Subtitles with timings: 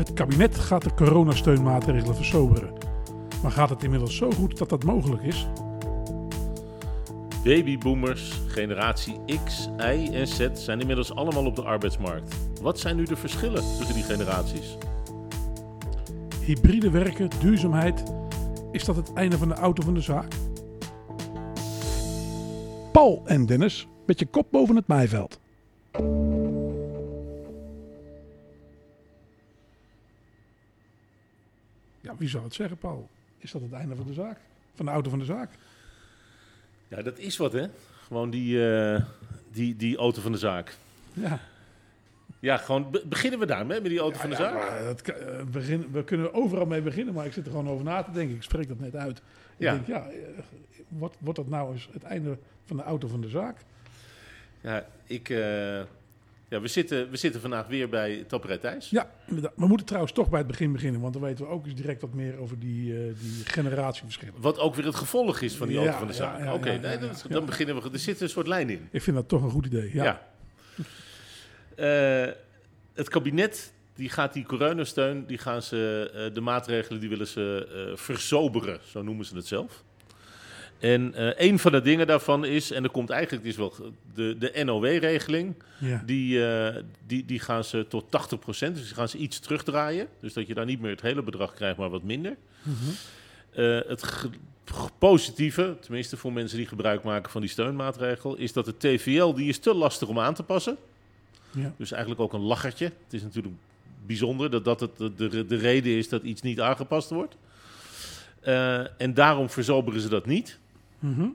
[0.00, 2.72] Het kabinet gaat de coronasteunmaatregelen versoberen.
[3.42, 5.48] Maar gaat het inmiddels zo goed dat dat mogelijk is?
[7.44, 12.36] Babyboomers, generatie X, Y en Z zijn inmiddels allemaal op de arbeidsmarkt.
[12.62, 14.76] Wat zijn nu de verschillen tussen die generaties?
[16.44, 18.02] Hybride werken, duurzaamheid.
[18.72, 20.32] Is dat het einde van de auto van de zaak?
[22.92, 25.40] Paul en Dennis met je kop boven het maaiveld.
[32.20, 33.08] Wie zou het zeggen, Paul?
[33.38, 34.38] Is dat het einde van de zaak?
[34.74, 35.50] Van de auto van de zaak?
[36.88, 37.66] Ja, dat is wat hè.
[38.06, 39.02] Gewoon die, eh,
[39.52, 40.74] die, die auto van de zaak.
[41.12, 41.38] Ja.
[42.40, 44.84] Ja, gewoon be- beginnen we daarmee met die auto Ja, van de ja, zaak.
[44.84, 47.84] dat kan- eh, begin, we kunnen overal mee beginnen, maar ik zit er gewoon over
[47.84, 48.36] na te denken.
[48.36, 49.16] Ik spreek dat net uit.
[49.18, 49.22] Ik
[49.56, 49.72] Ja.
[49.72, 50.16] denk, ja, eh,
[50.88, 53.56] wordt, wordt dat nou eens het einde van de auto van de zaak?
[54.60, 55.28] Ja, ik,
[56.50, 58.90] ja we, zitten, we zitten vandaag weer bij Tapperij Thijs.
[58.90, 59.10] Ja.
[59.56, 62.00] We moeten trouwens toch bij het begin beginnen, want dan weten we ook eens direct
[62.00, 64.34] wat meer over die, eh, die generatieverschillen.
[64.40, 66.38] Wat ook weer het gevolg is van die Ja, auto van de zaak.
[66.38, 67.10] ja, Oké, nee, ja.
[67.28, 67.90] dan beginnen we.
[67.92, 68.88] Er zit een soort lijn in.
[68.90, 69.90] Ik vind dat toch een goed idee.
[69.94, 70.28] Ja.
[71.76, 72.32] Eh,
[72.94, 77.92] het kabinet die gaat die coronasteun, die gaan ze, eh, de maatregelen die willen ze
[77.96, 79.84] verzoberen, zo noemen ze het zelf.
[80.80, 83.74] En eh, een van de dingen daarvan is, en er komt eigenlijk is wel
[84.14, 86.02] de, de NOW-regeling, Ja.
[86.06, 90.08] die, eh, die, die gaan ze tot 80%, dus die gaan ze iets terugdraaien.
[90.20, 92.36] Dus dat je daar niet meer het hele bedrag krijgt, maar wat minder.
[92.62, 92.74] Mhm.
[93.50, 94.28] Eh, het
[94.98, 99.48] positieve, tenminste voor mensen die gebruik maken van die steunmaatregel, is dat de TVL die
[99.48, 100.76] is te lastig om aan te passen.
[101.50, 101.74] Ja.
[101.76, 102.84] Dus eigenlijk ook een lachertje.
[102.84, 103.54] Het is natuurlijk
[104.06, 107.36] bijzonder dat dat het de, de, de reden is dat iets niet aangepast wordt.
[108.98, 110.58] En daarom verzoberen ze dat niet.
[111.00, 111.28] Mhm.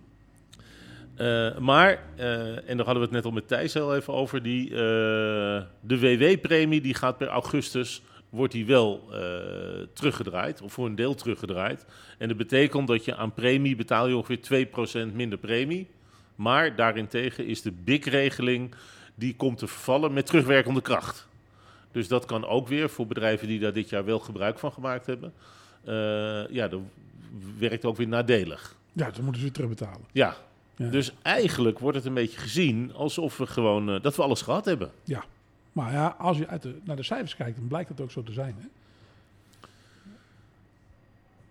[1.16, 4.70] Eh, maar, eh, en daar hadden we het net al met Thijs even over, die,
[4.70, 4.78] eh,
[5.82, 9.10] de WW-premie die gaat per augustus, wordt die wel
[9.94, 11.86] teruggedraaid, of voor een deel teruggedraaid.
[12.18, 15.88] En dat betekent dat je aan premie betaal je ongeveer 2% minder premie.
[16.36, 18.76] Maar daarentegen is de BIC-regeling,
[19.16, 21.28] die komt te vervallen met terugwerkende kracht.
[21.92, 25.06] Dus dat kan ook weer voor bedrijven die daar dit jaar wel gebruik van gemaakt
[25.06, 25.34] hebben.
[26.54, 26.80] Ja, dat
[27.58, 28.76] werkt ook weer nadelig.
[28.96, 30.02] Ja, dan moeten ze weer terugbetalen.
[30.12, 30.36] Ja,
[30.76, 30.90] Ja.
[30.90, 34.66] dus eigenlijk wordt het een beetje gezien alsof we gewoon eh, dat we alles gehad
[34.66, 34.92] hebben.
[35.04, 35.24] Ja.
[35.72, 38.24] Maar ja, als je uit de, naar de cijfers kijkt, dan blijkt het ook zo
[38.24, 38.56] te zijn.
[38.60, 38.68] Hè?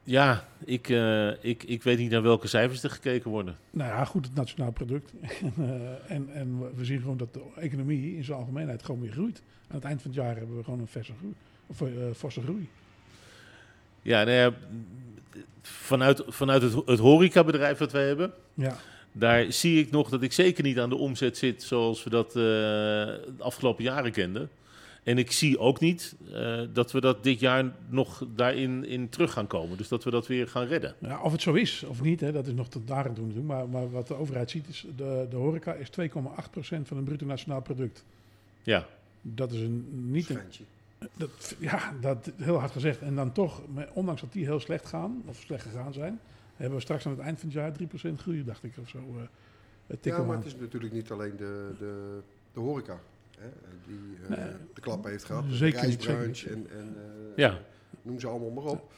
[0.06, 3.56] Ja, ik, eh, ik, ik weet niet naar welke cijfers er gekeken worden.
[3.70, 5.12] Nou ja, goed, het nationaal product.
[5.20, 9.00] en, eh, en, en we- we zien gewoon dat de economie in zijn algemeenheid gewoon
[9.00, 9.42] weer groeit.
[9.68, 11.34] Aan het eind van het jaar hebben we gewoon een verse groei.
[11.66, 12.68] Of, eh, forse groei.
[14.02, 14.52] Ja, nou ja,
[15.62, 18.76] vanuit, vanuit het, het horecabedrijf dat wij hebben, Ja,
[19.12, 22.26] daar zie ik nog dat ik zeker niet aan de omzet zit zoals we dat
[22.28, 24.50] eh, de afgelopen jaren kenden.
[25.02, 29.32] En ik zie ook niet eh, dat we dat dit jaar nog daarin in terug
[29.32, 29.76] gaan komen.
[29.76, 30.94] Dus dat we dat weer gaan redden.
[30.98, 33.26] ja, of het zo is of niet, hè, dat is nog tot daar aan toe
[33.26, 33.52] natuurlijk.
[33.52, 36.08] Maar, maar wat de overheid ziet is, de, de horeca is 2,8%
[36.82, 38.04] van het bruto nationaal product.
[38.62, 38.86] Ja,
[39.22, 40.38] Dat is een, niet een.
[41.14, 43.00] Dat, ja, dat heel hard gezegd.
[43.00, 46.20] En dan toch, ondanks dat die heel slecht gaan, of slecht gegaan zijn,
[46.56, 47.72] hebben we straks aan het eind van het jaar
[48.14, 48.98] 3% groei, dacht ik, of zo.
[48.98, 49.22] eh
[49.86, 50.42] het tikken Ja, maar aan.
[50.42, 52.18] het is natuurlijk niet alleen de, de,
[52.52, 52.98] de horeca
[53.38, 53.48] hè,
[53.86, 54.52] die eh, Nee.
[54.74, 55.44] de klap heeft gehad.
[55.48, 56.44] Zeker de niet, zeker niet.
[56.46, 57.58] en, en eh, Ja.
[58.02, 58.92] noem ze allemaal maar op.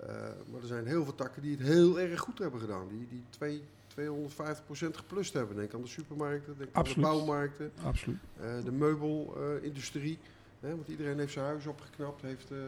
[0.00, 0.06] Eh,
[0.52, 2.88] maar er zijn heel veel takken die het heel erg goed hebben gedaan.
[2.88, 5.56] Die, die twee, 250% geplust hebben.
[5.56, 7.04] Denk aan de supermarkten, denk aan Absoluut.
[7.04, 8.18] de bouwmarkten, Absoluut.
[8.40, 10.18] eh, de meubelindustrie.
[10.60, 12.22] Hè, want iedereen heeft zijn huis opgeknapt.
[12.22, 12.58] Heeft, eh,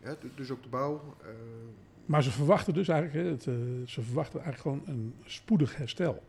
[0.00, 1.16] hè, dus ook de bouw.
[1.22, 1.28] eh,
[2.06, 3.54] Maar ze verwachten dus eigenlijk, hè, het, eh,
[3.86, 6.22] ze verwachten eigenlijk gewoon een spoedig herstel.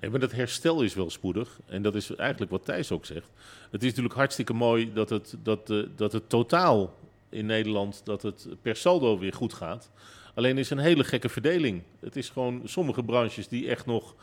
[0.00, 1.60] Nee, maar dat herstel is wel spoedig.
[1.66, 3.30] En dat is eigenlijk wat Thijs ook zegt.
[3.70, 6.94] Het is natuurlijk hartstikke mooi dat het, dat, eh, dat het totaal
[7.28, 9.90] in Nederland, dat het per saldo weer goed gaat.
[10.34, 11.82] Alleen is een hele gekke verdeling.
[12.00, 14.14] Het is gewoon sommige branches die echt nog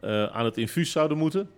[0.00, 1.50] eh, aan het infuus zouden moeten.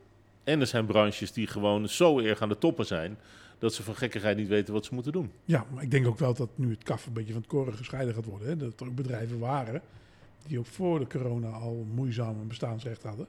[0.44, 3.18] En er zijn branches die gewoon zo erg aan de toppen zijn,
[3.58, 5.30] dat ze van gekkigheid niet weten wat ze moeten doen.
[5.44, 7.74] Ja, maar ik denk ook wel dat nu het kaf een beetje van het koren
[7.74, 8.48] gescheiden gaat worden.
[8.48, 8.56] Hè.
[8.56, 9.82] Dat er ook bedrijven waren
[10.48, 13.26] die ook voor de corona al moeizaam een bestaansrecht hadden.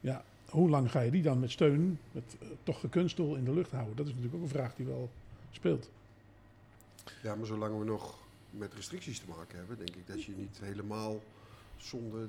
[0.00, 3.52] Ja, hoe lang ga je die dan met steun, met eh, toch gekunstel in de
[3.52, 3.96] lucht houden?
[3.96, 5.10] Dat is natuurlijk ook een vraag die wel
[5.50, 5.90] speelt.
[7.22, 8.18] Ja, maar zolang we nog
[8.50, 11.22] met restricties te maken hebben, denk ik dat je niet helemaal
[11.76, 12.28] zonder.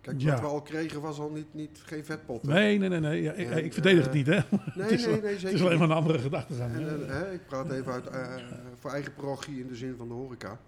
[0.00, 0.30] Kijk, Ja.
[0.32, 2.42] wat we al kregen was al niet, niet geen vetpot.
[2.42, 2.52] hè?
[2.52, 3.00] Nee, nee, nee.
[3.00, 3.22] nee.
[3.22, 4.32] Ja, ik, En, ik verdedig eh, het niet, hè.
[4.74, 6.70] nee, het is nee, wel- nee, Het zeker is alleen maar een andere gedachte gaan.
[6.72, 8.36] En, eh, hè, ik praat even uit, eh,
[8.78, 10.58] voor eigen parochie in de zin van de horeca.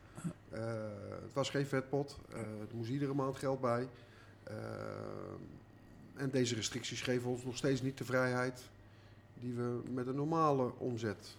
[0.51, 0.61] Eh,
[1.23, 2.19] het was geen vetpot.
[2.33, 3.89] eh er moest iedere maand geld bij.
[4.45, 4.55] Eh,
[6.15, 8.63] en deze restricties geven ons nog steeds niet de vrijheid
[9.41, 11.37] die we met een normale omzet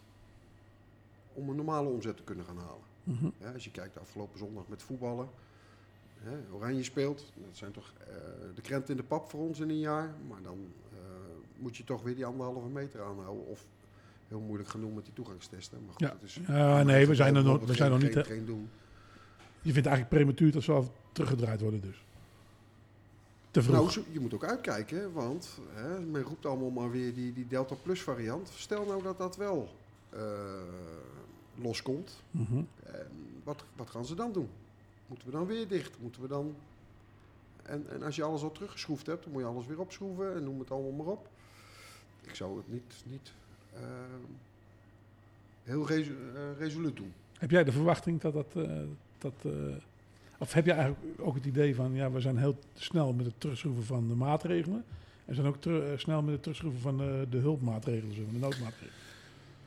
[1.34, 2.82] om een normale omzet te kunnen gaan halen.
[3.04, 3.26] Mhm.
[3.38, 5.28] Ja, als je kijkt de afgelopen zondag met voetballen.
[6.24, 7.26] Hè, Oranje speelt.
[7.36, 8.16] Dat zijn toch eh,
[8.56, 10.14] de krent in de pap voor ons in een jaar.
[10.28, 10.58] Maar dan
[10.92, 10.98] eh,
[11.58, 13.46] moet je toch weer die anderhalve meter aanhouden.
[13.48, 13.66] Of
[14.28, 15.78] heel moeilijk genoemd met die toegangstesten.
[15.86, 16.00] Maar goed,
[16.48, 16.78] Ja.
[16.82, 18.18] is, nee, we zijn er nog, we zijn nog niet.
[18.18, 18.68] geen-.
[19.62, 22.04] Je vindt eigenlijk prematuur dat ze al teruggedraaid worden dus.
[23.52, 23.96] Te vroeg.
[23.96, 27.76] Nou, je moet ook uitkijken, want hè, men roept allemaal maar weer die, die Delta
[27.76, 28.50] Plus variant.
[28.56, 29.70] Stel nou dat dat wel
[30.10, 30.22] eh,
[31.56, 32.22] loskomt.
[32.32, 32.58] Mhm.
[32.84, 33.08] En
[33.44, 34.50] wat, wat gaan ze dan doen?
[35.14, 35.92] Moeten we dan weer dicht?
[36.02, 36.56] Moeten we dan...
[37.64, 40.44] En, en als je alles al teruggeschroefd hebt, dan moet je alles weer opschroeven en
[40.44, 41.28] noem het allemaal maar op.
[42.22, 43.32] Ik zou het niet, niet
[43.74, 43.82] eh,
[45.64, 46.06] heel eh,
[46.58, 47.14] resoluut doen.
[47.38, 48.54] Heb jij de verwachting dat dat...
[48.56, 48.72] eh,
[49.18, 49.52] dat eh,
[50.38, 51.94] of heb jij eigenlijk ook het idee van...
[51.94, 54.84] Ja, we zijn heel snel met het terugschroeven van de maatregelen.
[55.26, 55.58] En zijn ook
[55.98, 59.02] snel met het terugschroeven van de, de hulpmaatregelen, maar, de noodmaatregelen.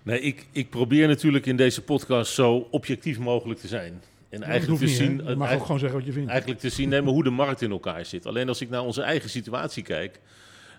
[0.02, 4.02] Nee, ik, ik probeer natuurlijk in deze podcast zo objectief mogelijk te zijn.
[4.42, 5.04] En eigenlijk te niet, hè?
[5.04, 6.30] zien, Je mag ook gewoon zeggen wat je vindt.
[6.30, 8.26] eigenlijk te zien maar hoe de markt in elkaar zit.
[8.26, 10.20] Alleen als ik naar onze eigen situatie kijk,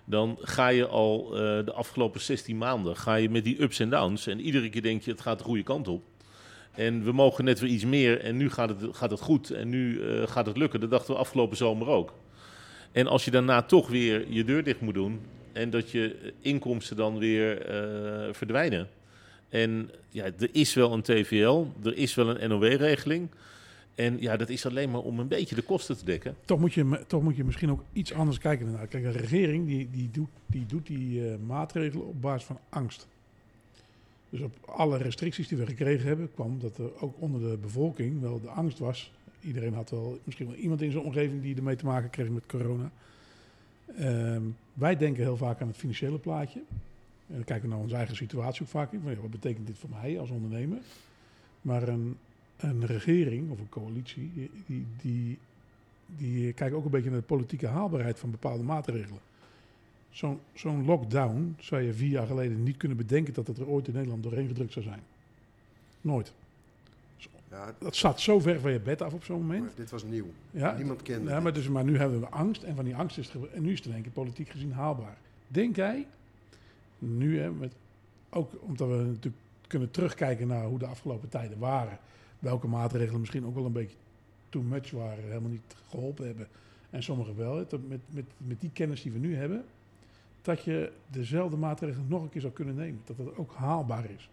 [0.04, 3.90] dan ga je al eh, de afgelopen 16 maanden ga je met die ups en
[3.90, 4.26] downs.
[4.26, 6.02] En iedere keer denk je, het gaat de goede kant op.
[6.74, 9.68] En we mogen net weer iets meer en nu gaat het, gaat het goed en
[9.68, 10.80] nu eh, gaat het lukken.
[10.80, 12.12] Dat dachten we afgelopen zomer ook.
[12.92, 15.20] En als je daarna toch weer je deur dicht moet doen
[15.52, 18.88] en dat je inkomsten dan weer eh, verdwijnen.
[19.48, 23.28] En ja, er is wel een TVL, er is wel een NOW-regeling.
[23.94, 26.36] En ja, dat is alleen maar om een beetje de kosten te dekken.
[26.44, 28.86] Toch moet, je, toch moet je misschien ook iets anders kijken daarnaar.
[28.86, 33.06] Kijk, een regering die, die doet die, doet die eh, maatregelen op basis van angst.
[34.30, 38.20] Dus op alle restricties die we gekregen hebben, kwam dat er ook onder de bevolking
[38.20, 39.12] wel de angst was.
[39.40, 42.46] Iedereen had wel misschien wel iemand in zijn omgeving die ermee te maken kreeg met
[42.46, 42.90] corona.
[43.96, 44.42] Ehm,
[44.72, 46.60] wij denken heel vaak aan het financiële plaatje.
[47.28, 49.00] En dan kijken we naar onze eigen situatie ook vaak in.
[49.00, 50.78] Van, ja, wat betekent dit voor mij als ondernemer?
[51.62, 52.16] Maar een,
[52.56, 54.30] een regering of een coalitie,
[54.66, 55.38] die, die,
[56.06, 59.20] die, kijken ook een beetje naar de politieke haalbaarheid van bepaalde maatregelen.
[60.10, 63.88] Zo'n zo'n lockdown zou je vier jaar geleden niet kunnen bedenken dat het er ooit
[63.88, 65.00] in Nederland doorheen gedrukt zou zijn.
[66.00, 66.32] Nooit.
[67.50, 69.60] Ja, Dat zat zo ver van je bed af op zo'n moment.
[69.60, 70.26] maar dit was nieuw.
[70.50, 73.18] Ja, Niemand kende ja, maar, dus, maar nu hebben we angst en van die angst
[73.18, 75.16] is het, en nu is het in één keer politiek gezien haalbaar.
[75.48, 76.06] Denk jij,
[76.98, 77.72] nu hè, met,
[78.30, 81.98] ook omdat we natuurlijk kunnen terugkijken naar hoe de afgelopen tijden waren,
[82.38, 83.96] welke maatregelen misschien ook wel een beetje
[84.48, 86.48] too much waren, helemaal niet geholpen hebben
[86.90, 89.64] en sommige wel, hè, met, met, met die kennis die we nu hebben,
[90.42, 94.28] dat je dezelfde maatregelen nog een keer zou kunnen nemen, dat dat ook haalbaar is.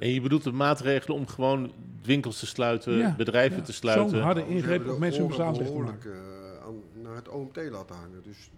[0.00, 1.72] En je bedoelt de maatregelen om gewoon
[2.02, 3.64] winkels te sluiten, Ja, bedrijven ja.
[3.64, 4.10] te sluiten.
[4.10, 6.12] Zo'n harde ingreep hebben op mensen hun bestaansrecht te maken.
[6.12, 8.22] eh, aan, naar het OMT laten hangen.
[8.22, 8.50] Dus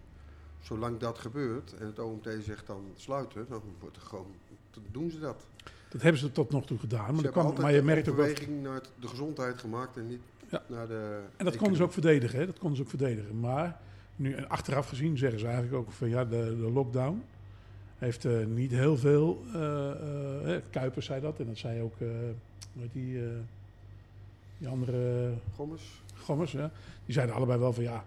[0.63, 4.27] zolang dat gebeurt en het OMT zegt dan sluiten, dan wordt er gewoon,
[4.71, 5.47] dan doen ze dat.
[5.89, 8.25] Dat hebben ze tot nog toe gedaan, maar, dat kwam, maar je merkt ook wel
[8.27, 10.63] beweging naar de gezondheid gemaakt en niet Ja.
[10.67, 11.21] naar de...
[11.37, 12.47] En dat konden ze ook verdedigen, hè?
[12.47, 13.41] dat konden ze ook verdedigen.
[13.41, 13.81] Maar
[14.17, 17.23] nu en achteraf gezien zeggen ze eigenlijk ook van ja, de, de lockdown
[17.99, 19.45] heeft eh, niet heel veel.
[19.55, 23.23] eh, eh, Kuipers zei dat en dat zei ook, hoe heet die,
[24.59, 26.03] die andere Gommers.
[26.19, 26.71] gommers, ja,
[27.05, 28.05] die zeiden allebei wel van ja,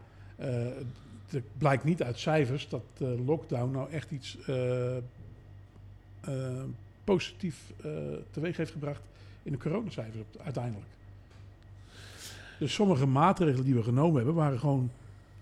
[1.34, 5.04] het blijkt niet uit cijfers dat de lockdown nou echt iets eh, eh,
[7.04, 7.92] positief eh,
[8.32, 9.02] teweeg heeft gebracht
[9.44, 10.88] in de coronacijfers uiteindelijk.
[12.60, 14.90] Dus sommige maatregelen die we genomen hebben waren gewoon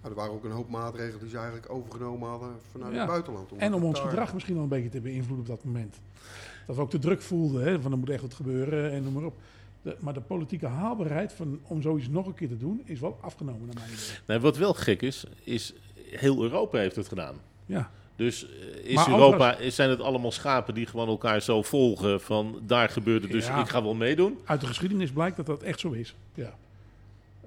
[0.01, 2.99] Nou, er waren ook een hoop maatregelen die ze eigenlijk overgenomen hadden vanuit Ja.
[2.99, 3.51] het buitenland.
[3.51, 5.99] omdat En om ons daar- gedrag misschien wel een beetje te beïnvloeden op dat moment.
[6.67, 9.13] Dat we ook de druk voelden, hè, van er moet echt wat gebeuren en noem
[9.13, 9.35] maar op.
[9.81, 13.17] De- maar de politieke haalbaarheid van, om zoiets nog een keer te doen, is wel
[13.21, 14.17] afgenomen naar mijn idee.
[14.27, 15.73] Nee, wat wel gek is, is
[16.11, 17.35] heel Europa heeft het gedaan.
[17.65, 22.21] Ja, Dus eh, is Maar Europa, zijn het allemaal schapen die gewoon elkaar zo volgen
[22.21, 23.59] van daar gebeurde dus Ja.
[23.61, 24.39] ik ga wel meedoen?
[24.45, 26.15] uit de geschiedenis blijkt dat dat echt zo is.
[26.33, 26.53] Ja.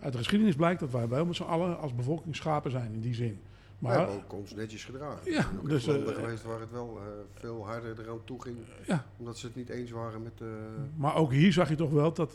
[0.00, 3.00] Uit de geschiedenis blijkt dat wij wel met z'n allen als bevolking schapen zijn in
[3.00, 3.40] die zin.
[3.78, 5.32] Maar hebben ook ons netjes gedragen.
[5.32, 8.18] Ja, Er ook dus, dus, landen eh, geweest waar het wel eh, veel harder eraan
[8.24, 8.56] toe ging.
[8.86, 9.04] Ja.
[9.18, 10.32] Omdat ze het niet eens waren met...
[10.40, 10.46] eh,
[10.96, 12.34] Maar ook hier zag je toch wel dat eh,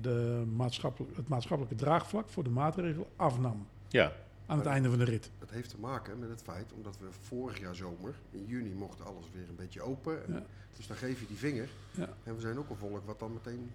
[0.00, 4.12] de maatschappelijk, het maatschappelijke draagvlak voor de maatregelen afnam Ja,
[4.46, 5.30] aan het einde van de rit.
[5.38, 9.04] Dat heeft te maken met het feit, omdat we vorig jaar zomer, in juni, mocht
[9.04, 10.26] alles weer een beetje open.
[10.26, 10.42] En Ja.
[10.76, 11.68] Dus dan geef je die vinger.
[11.90, 12.08] Ja.
[12.24, 13.70] En we zijn ook een volk wat dan meteen...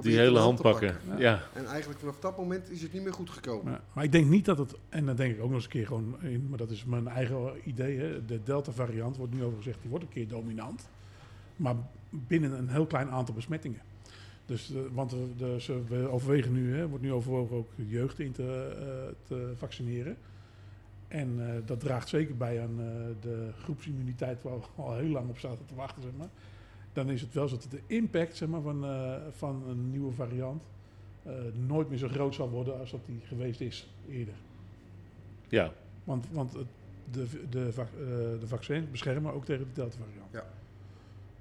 [0.00, 0.96] die hele hand pakken.
[1.18, 1.42] Ja.
[1.54, 3.64] En eigenlijk vanaf dat moment is het niet meer goed gekomen.
[3.64, 5.70] Maar, maar ik denk niet dat het, en dan denk ik ook nog eens een
[5.70, 7.98] keer gewoon in, maar dat is mijn eigen idee.
[7.98, 10.88] Hè, de Delta-variant wordt nu over gezegd, die wordt een keer dominant.
[11.56, 11.74] Maar
[12.10, 13.80] binnen een heel klein aantal besmettingen.
[14.48, 15.14] Dus, eh, want
[15.58, 20.16] ze, we overwegen nu, hè, wordt nu overwogen ook jeugd in te, eh, te vaccineren.
[21.08, 22.86] En eh, dat draagt zeker bij aan eh,
[23.20, 26.28] de groepsimmuniteit waar we al heel lang op zaten te wachten, zeg maar.
[26.92, 30.12] dan is het wel zo dat de impact zeg maar, van, eh, van een nieuwe
[30.12, 30.62] variant
[31.22, 31.32] eh,
[31.66, 34.34] nooit meer zo groot zal worden als dat die geweest is eerder.
[35.48, 35.72] Ja,
[36.04, 36.66] Want, want het-
[37.10, 37.84] de, de, eh,
[38.40, 40.28] de vaccins beschermen ook tegen de Delta-variant.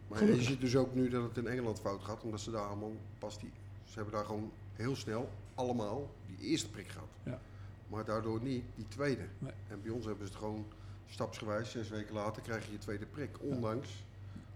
[0.08, 0.44] Maar Gelukkig.
[0.44, 2.92] je ziet dus ook nu dat het in Engeland fout gaat, omdat ze daar allemaal
[3.20, 3.52] pas die.
[3.84, 7.08] Ze hebben daar gewoon heel snel allemaal die eerste prik gehad.
[7.24, 7.40] Ja.
[7.88, 9.24] Maar daardoor niet die tweede.
[9.40, 9.52] Nee.
[9.68, 10.66] En bij ons hebben ze het gewoon
[11.06, 13.30] stapsgewijs, zes weken later krijg je je tweede prik.
[13.42, 13.90] Ondanks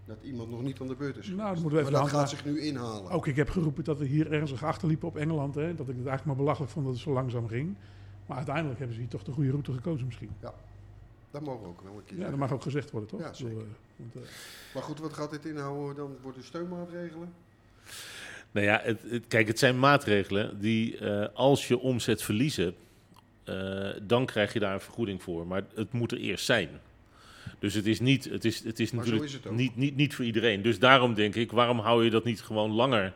[0.04, 1.26] dat iemand nog niet aan de beurt is.
[1.28, 3.10] Nou, dan moeten we even maar dat gaat zich nu inhalen.
[3.10, 5.54] Ook ik heb geroepen dat we hier ernstig achterliepen op Engeland.
[5.54, 7.74] Hè, dat ik het eigenlijk maar belachelijk vond dat het zo langzaam ging.
[8.26, 10.30] Maar uiteindelijk hebben ze hier toch de goede route gekozen misschien.
[11.30, 13.20] Dat mogen we ook wel een keer Ja, dat mag ook gezegd worden, toch?
[13.20, 13.56] Ja, zeker.
[13.58, 13.64] eh,
[14.12, 14.32] want, eh,
[14.74, 15.96] Maar goed, wat gaat dit inhouden?
[15.96, 17.32] Dan worden steunmaatregelen.
[18.50, 22.74] Nou ja, het, het- kijk, het zijn maatregelen die eh, als je omzet verliezen,
[23.44, 25.46] eh, dan krijg je daar een vergoeding voor.
[25.46, 26.68] Maar het moet er eerst zijn.
[27.58, 29.54] Dus het is, niet, het is, het is Maar natuurlijk is het ook.
[29.54, 30.62] niet, niet, niet voor iedereen.
[30.62, 33.12] Dus daarom denk ik, waarom hou je dat niet gewoon langer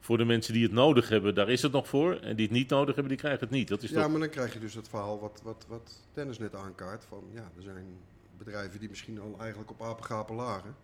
[0.00, 1.34] voor de mensen die het nodig hebben?
[1.34, 2.14] Daar is het nog voor.
[2.14, 3.68] En die het niet nodig hebben, die krijgen het niet.
[3.68, 4.10] Dat is Ja, toch...
[4.10, 7.04] maar dan krijg je dus het verhaal wat, wat, wat Dennis net aankaart.
[7.08, 7.86] Van ja, er zijn
[8.44, 10.74] bedrijven die misschien al eigenlijk op apengapen lagen.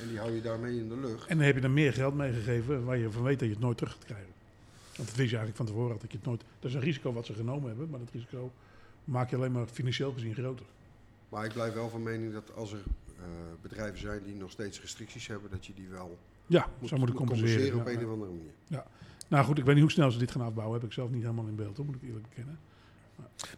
[0.00, 1.28] En die hou je daarmee in de lucht.
[1.28, 3.62] En dan heb je er meer geld meegegeven waar je van weet dat je het
[3.62, 4.32] nooit terug gaat krijgen.
[4.96, 6.40] Want dat wist je eigenlijk van tevoren dat je het nooit...
[6.58, 8.52] Dat is een risico wat ze genomen hebben, maar dat risico
[9.04, 10.66] maak je alleen maar financieel gezien groter.
[11.28, 12.82] Maar ik blijf wel van mening dat als er
[13.16, 13.24] eh,
[13.62, 17.18] bedrijven zijn die nog steeds restricties hebben, dat je die wel Ja, moet, zou moeten
[17.18, 17.80] moet compenseren.
[17.80, 18.06] op ja, een ja.
[18.06, 18.52] of andere manier.
[19.28, 20.78] Nou goed, ik weet niet hoe snel ze dit gaan afbouwen.
[20.78, 22.58] Heb ik zelf niet helemaal in beeld, hoor, moet ik eerlijk bekennen.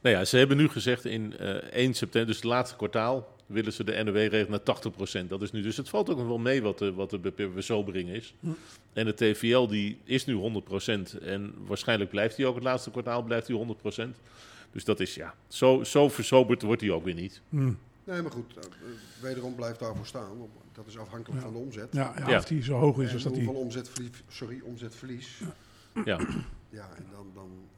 [0.01, 3.73] Nou ja, ze hebben nu gezegd in eh 1 september, dus het laatste kwartaal, willen
[3.73, 5.27] ze de NOW-regel naar 80%.
[5.29, 7.51] Dat is nu, dus het valt ook nog wel mee wat de, wat de be-
[7.53, 8.35] verzobering is.
[8.41, 8.49] Hm.
[8.93, 13.23] En de TVL die is nu 100% en waarschijnlijk blijft die ook het laatste kwartaal
[13.23, 14.09] blijft die 100%.
[14.73, 17.41] Dus dat is ja, zo, zo verzoberd wordt die ook weer niet.
[17.49, 17.73] Hm.
[18.05, 18.71] Nee, maar goed, eh, eh,
[19.23, 20.31] wederom blijft daarvoor staan.
[20.73, 21.47] Dat is afhankelijk Ja.
[21.47, 21.89] van de omzet.
[21.93, 22.39] Ja, ja, Ja.
[22.39, 23.45] of die zo hoog is en als dat die...
[23.45, 25.41] hoeveel omzetverlies, sorry, omzetverlies.
[26.05, 26.19] Ja,
[26.71, 27.51] Ja, en dan, dan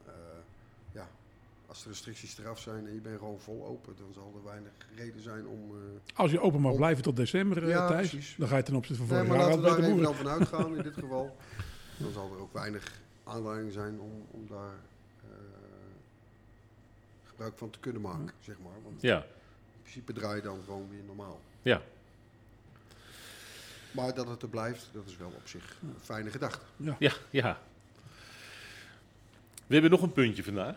[1.71, 4.71] als de restricties eraf zijn en je bent gewoon vol open, dan zal er weinig
[4.95, 5.71] reden zijn om...
[5.71, 8.35] eh, Als je open mag Om- blijven tot december, eh, Ja, Thijs, precies.
[8.37, 10.15] dan ga je ten opzichte van Nee, vorig maar jaar laten al we daar even
[10.15, 11.37] van uitgaan in dit geval.
[11.97, 14.73] Dan zal er ook weinig aanleiding zijn om, om daar
[15.23, 15.35] eh,
[17.25, 18.81] gebruik van te kunnen maken, zeg maar.
[18.83, 21.39] Want ja, in principe draai je dan gewoon weer normaal.
[21.61, 21.81] ja.
[23.91, 26.65] Maar dat het er blijft, dat is wel op zich een fijne gedachte.
[26.99, 27.59] Ja, ja.
[29.67, 30.75] We hebben nog een puntje vandaag.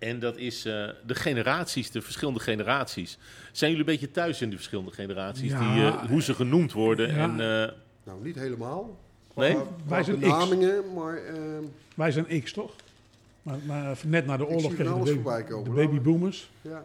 [0.00, 3.18] En dat is eh, de generaties, de verschillende generaties.
[3.52, 5.50] Zijn jullie een beetje thuis in die verschillende generaties?
[5.50, 5.74] Ja.
[5.74, 7.08] Die, eh, hoe ze genoemd worden?
[7.14, 7.16] Ja.
[7.22, 7.72] En, eh,
[8.04, 8.98] Nou, niet helemaal.
[9.34, 9.52] Nee?
[9.54, 10.22] Qua- Wij Qua zijn X.
[10.22, 11.62] benamingen, maar ehm,
[11.94, 12.72] Wij zijn X, toch?
[13.42, 16.50] Maar, maar net na de oorlog kregen van de, alles baby, voorbij komen, de babyboomers.
[16.62, 16.84] ja.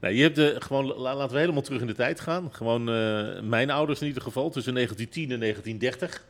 [0.00, 2.48] nou, je hebt de, gewoon, la- laten we helemaal terug in de tijd gaan.
[2.52, 6.24] Gewoon eh, mijn ouders in ieder geval, tussen 1910 en 1930.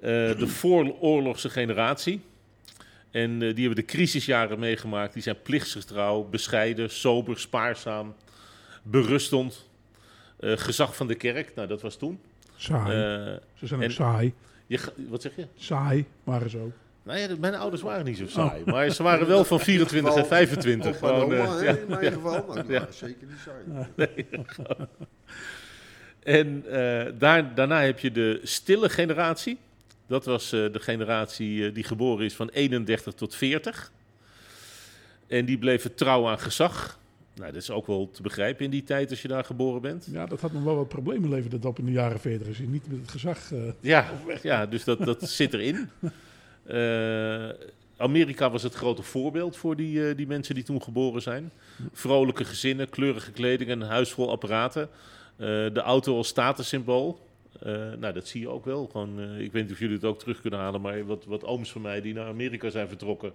[0.00, 2.20] Eh, de vooroorlogse generatie.
[3.14, 5.12] En eh, die hebben de crisisjaren meegemaakt.
[5.12, 8.14] Die zijn plichtsgetrouw, bescheiden, sober, spaarzaam,
[8.82, 9.68] berustend.
[10.40, 12.20] Eh, gezag van de kerk, nou dat was toen.
[12.56, 12.82] Saai.
[12.90, 14.32] Eh, ze zijn ook saai.
[14.66, 14.78] je,
[15.08, 15.46] wat zeg je?
[15.56, 16.72] Saai waren ze ook.
[17.02, 18.62] Nou ja, mijn ouders waren niet zo saai.
[18.64, 20.96] Maar ze waren wel van 24 en 25.
[20.96, 21.70] Opa en Gewoon, oma, eh, ja.
[21.76, 22.44] in mijn geval.
[22.46, 22.86] Nou, die Ja.
[22.90, 24.26] zeker niet saai.
[26.22, 29.58] En eh, daar, daarna heb je de stille generatie.
[30.06, 33.92] Dat was eh, de generatie eh, die geboren is van 31 tot 40.
[35.26, 36.98] En die bleven trouw aan gezag.
[37.34, 40.08] Nou, dat is ook wel te begrijpen in die tijd als je daar geboren bent.
[40.10, 42.48] Ja, dat had nog wel wat problemen leverd dat op in de jaren 40.
[42.48, 43.52] Als je niet met het gezag...
[43.52, 44.10] eh, Ja,
[44.42, 45.88] ja dus dat, dat zit erin.
[47.96, 51.50] Amerika was het grote voorbeeld voor die, die mensen die toen geboren zijn.
[51.92, 54.88] Vrolijke gezinnen, kleurige kleding en een huis vol apparaten.
[55.36, 57.23] De auto als statussymbool.
[57.60, 58.86] Eh, nou, dat zie je ook wel.
[58.92, 61.44] Gewoon, eh, ik weet niet of jullie het ook terug kunnen halen, maar wat, wat
[61.44, 63.32] ooms van mij die naar Amerika zijn vertrokken,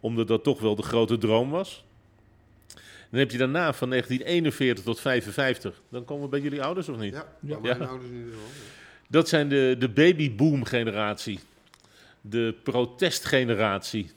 [0.00, 1.84] omdat dat toch wel de grote droom was.
[3.10, 5.82] Dan heb je daarna van 1941 tot 55.
[5.88, 7.12] Dan komen we bij jullie ouders of niet?
[7.12, 7.58] Ja, Ja.
[7.60, 8.48] bij mijn ouders in ieder geval.
[9.08, 11.40] Dat zijn de, de babyboom generatie.
[12.20, 14.10] De protestgeneratie.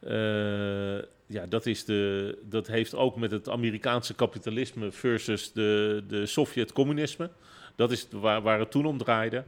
[0.00, 6.26] Eh, ja, dat, is de, dat heeft ook met het Amerikaanse kapitalisme versus de, de
[6.26, 7.30] Sovjet-communisme.
[7.78, 9.44] Dat is waar, waar het toen om draaide.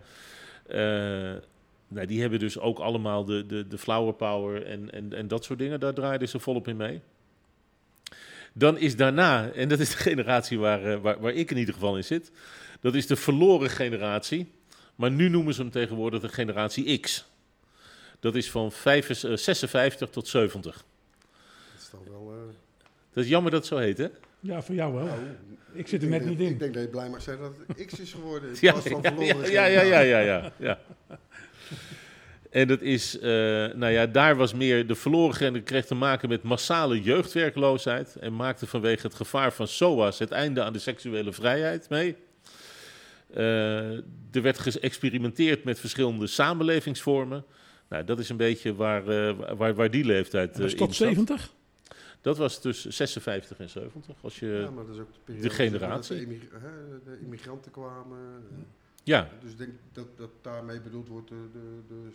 [0.67, 0.79] Eh,
[1.89, 5.45] nou, die hebben dus ook allemaal de, de, de flower power en, en, en dat
[5.45, 5.81] soort dingen.
[5.81, 7.01] Daar draaiden ze volop in mee.
[8.53, 11.75] Dan is daarna, en dat is de generatie waar, eh, waar, waar ik in ieder
[11.75, 12.31] geval in zit.
[12.81, 14.53] Dat is de verloren generatie.
[14.95, 17.25] Maar nu noemen ze hem tegenwoordig de generatie X.
[18.21, 20.85] Dat is van vijf- eh, 56 tot 70.
[21.91, 22.33] Dat is wel...
[22.33, 22.55] eh,
[23.13, 24.09] Dat is jammer dat het zo heet, hè?
[24.41, 25.05] Ja, voor jou wel.
[25.05, 25.19] Nou,
[25.73, 26.47] Ik zit er net dat- niet in.
[26.49, 29.03] Ik denk dat je blij mag zijn dat het X is geworden Ja, plaats van
[29.03, 29.51] ja, verloren.
[29.53, 30.79] ja, ja, ja, ja, ja, ja.
[32.51, 33.31] En dat is, eh,
[33.75, 38.37] nou ja, daar was meer de verloren generatie kreeg te maken met massale jeugdwerkloosheid en
[38.37, 42.17] maakte vanwege het gevaar van SOA's het einde aan de seksuele vrijheid mee.
[43.35, 43.93] Eh,
[44.33, 47.45] er werd geëxperimenteerd met verschillende samenlevingsvormen.
[47.89, 50.89] Nou, dat is een beetje waar, eh, waar, waar die leeftijd Dat is eh, tot
[50.89, 51.07] in zat.
[51.09, 51.53] 70?
[52.21, 54.17] Dat was tussen 56 en 70.
[54.21, 56.17] Als je, Ja, maar dat is ook de periode generatie.
[56.17, 58.19] de, immig- hè, de immigranten kwamen.
[59.05, 61.59] ja, Dus ik denk dat, dat daarmee bedoeld wordt de, de,
[61.89, 62.11] de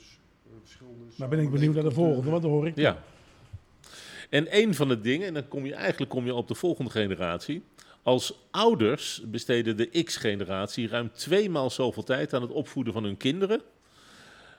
[0.46, 1.04] eh, verschillende...
[1.16, 2.76] Nou ben ik benieuwd naar de volgende, want dan hoor ik.
[2.76, 3.04] Ja.
[4.30, 6.92] En een van de dingen, en dan kom je eigenlijk kom je op de volgende
[6.92, 7.64] generatie.
[8.04, 13.62] Als ouders besteden de X-generatie ruim tweemaal zoveel tijd aan het opvoeden van hun kinderen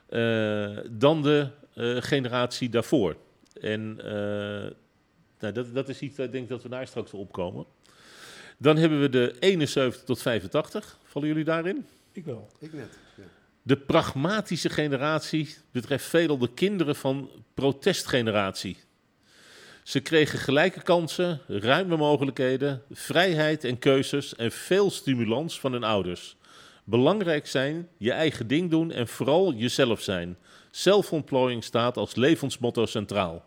[0.07, 3.17] eh, dan de eh, generatie daarvoor.
[3.61, 4.71] En eh,
[5.53, 7.65] nou, dat, dat is iets, ik denk dat we daar straks op komen.
[8.57, 10.99] Dan hebben we de 71 tot 85.
[11.05, 11.87] Vallen jullie daarin?
[12.13, 12.49] Ik wel.
[12.59, 13.23] Ik net, ja.
[13.63, 18.77] De pragmatische generatie betreft veelal de kinderen van protestgeneratie.
[19.83, 26.37] Ze kregen gelijke kansen, ruime mogelijkheden, vrijheid en keuzes en veel stimulans van hun ouders.
[26.85, 30.37] Belangrijk zijn, je eigen ding doen en vooral jezelf zijn.
[30.71, 33.45] Zelfontplooiing staat als levensmotto centraal.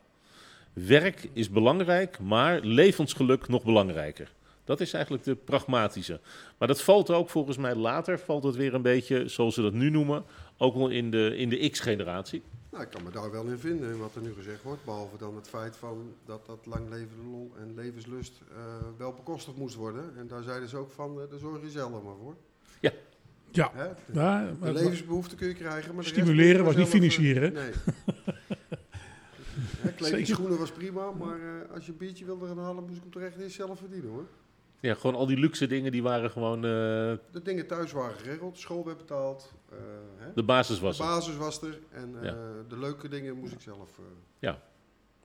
[0.74, 4.32] Werk is belangrijk, maar levensgeluk nog belangrijker.
[4.64, 6.20] Dat is eigenlijk de pragmatische.
[6.58, 9.74] Maar dat valt ook volgens mij later, valt het weer een beetje, zoals ze dat
[9.74, 10.24] nu noemen,
[10.58, 12.42] ook wel in de, in de X-generatie.
[12.72, 14.84] Nou, ik kan me daar wel in vinden, in wat er nu gezegd wordt.
[14.86, 18.58] Behalve dan het feit van dat dat lang levende lol en levenslust eh,
[18.98, 20.04] wel bekostigd moest worden.
[20.18, 22.36] En daar zeiden ze ook van, eh, daar zorg je zelf maar voor.
[23.52, 23.72] Ja.
[23.74, 23.88] Hè?
[24.06, 27.54] De, Ja, de levensbehoeften kun je krijgen, maar de Stimuleren was niet eh, financieren.
[27.54, 27.72] Nee.
[30.00, 30.26] Zeker.
[30.26, 33.12] schoenen was prima, maar eh, als je een biertje wilde gaan halen, moest ik hem
[33.12, 34.26] toch echt eerst zelf verdienen hoor.
[34.82, 36.62] Ja, gewoon al die luxe dingen, die waren gewoon eh,
[37.32, 39.78] De dingen thuis waren geregeld, de school werd betaald, eh,
[40.18, 40.32] hè?
[40.36, 41.06] de basis de was er.
[41.06, 42.36] basis was er en eh, Ja.
[42.68, 43.98] de leuke dingen moest ik zelf.
[43.98, 44.04] eh,
[44.40, 44.62] Ja.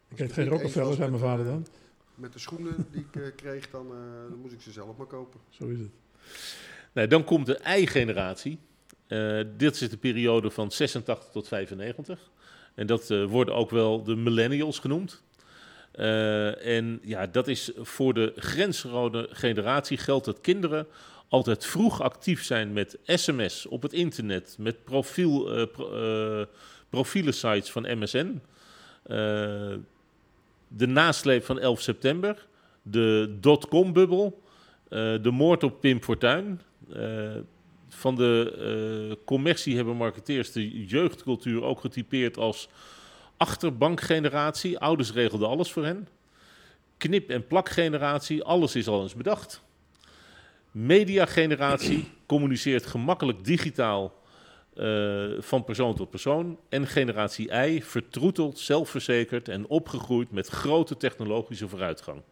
[0.09, 1.67] Ik kreeg geen eens Rockefeller, zei mijn met, vader dan.
[2.14, 3.97] Met de schoenen die ik kreeg, dan, eh,
[4.31, 5.40] dan moest ik ze zelf maar kopen.
[5.49, 5.90] Zo is het.
[6.93, 8.59] Nou, dan komt de I-generatie.
[9.07, 12.31] Eh, dit is de periode van 86 tot 95.
[12.75, 15.23] En dat eh, worden ook wel de millennials genoemd.
[15.95, 20.87] Eh, en ja, dat is voor de grensrode generatie geldt dat kinderen
[21.29, 26.47] altijd vroeg actief zijn met sms op het internet, met profiel, eh, pro, eh,
[26.89, 28.41] profielensites van MSN.
[30.69, 32.47] De nasleep van 11 september,
[32.83, 34.43] de dotcom-bubbel,
[34.89, 36.61] de moord op Pim Fortuyn.
[37.94, 38.54] Van de
[39.11, 42.68] eh, commercie hebben marketeers de jeugdcultuur ook getypeerd als
[43.37, 44.78] achterbankgeneratie.
[44.78, 46.09] Ouders regelden alles voor hen.
[46.96, 49.62] Knip- en plakgeneratie, alles is al eens bedacht.
[50.70, 54.22] Mediageneratie communiceert gemakkelijk digitaal
[54.74, 56.59] eh, van persoon tot persoon.
[56.68, 62.22] En generatie I vertroeteld, zelfverzekerd en opgegroeid met grote technologische vooruitgang.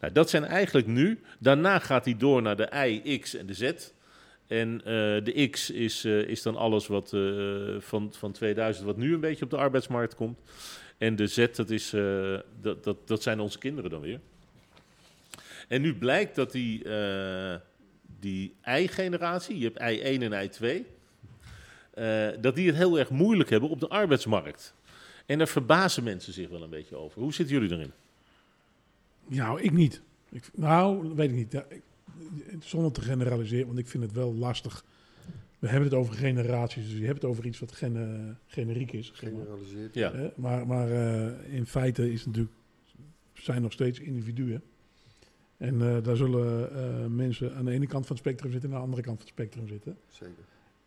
[0.00, 1.20] Nou, dat zijn eigenlijk nu.
[1.38, 3.72] Daarna gaat hij door naar de I, X en de Z.
[4.50, 7.20] En eh, de X is, eh, is dan alles wat eh,
[7.78, 10.38] van, van 2000, wat nu een beetje op de arbeidsmarkt komt.
[10.98, 11.90] En de Z, dat, is,
[12.60, 14.20] dat, dat, dat zijn onze kinderen dan weer.
[15.68, 16.82] En nu blijkt dat die,
[18.20, 20.86] die I-generatie, je hebt I1 en I2,
[21.90, 24.74] eh, dat die het heel erg moeilijk hebben op de arbeidsmarkt.
[25.26, 27.20] En daar verbazen mensen zich wel een beetje over.
[27.20, 27.92] Hoe zitten jullie erin?
[29.26, 30.02] Nou, ik niet.
[30.30, 31.54] Ik, nou, weet ik niet.
[31.54, 31.82] Ik-
[32.60, 34.84] zonder te generaliseren, want ik vind het wel lastig.
[35.58, 39.10] We hebben het over generaties, dus je hebt het over iets wat gene- generiek is.
[39.14, 39.94] Generaliseerd.
[39.94, 42.54] Ja, Hè, maar maar eh, in feite is het natuurlijk,
[43.32, 44.62] zijn nog steeds individuen.
[45.56, 48.74] En eh, daar zullen eh, mensen aan de ene kant van het spectrum zitten en
[48.74, 49.96] aan de andere kant van het spectrum zitten.
[50.08, 50.44] Zeker.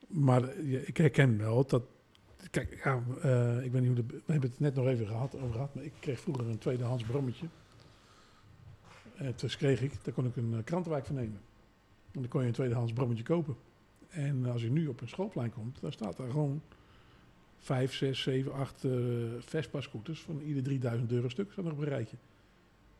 [0.07, 1.83] Maar ja, ik herken wel dat.
[2.51, 5.35] Kijk, ja, eh, ik weet niet hoe de, we hebben het net nog even gehad,
[5.35, 7.45] over gehad, maar ik kreeg vroeger een tweedehands brommetje.
[9.15, 11.41] En dus kreeg ik, daar kon ik een eh, krantenwijk van nemen.
[12.11, 13.55] En dan kon je een tweedehands brommetje kopen.
[14.09, 16.61] En als je nu op een schoolplein komt, dan staat daar gewoon
[17.57, 18.91] 5, 6, 7, 8 eh
[19.39, 22.17] Vespa-scooters van ieder 3000 euro stuk staan nog op een rijtje.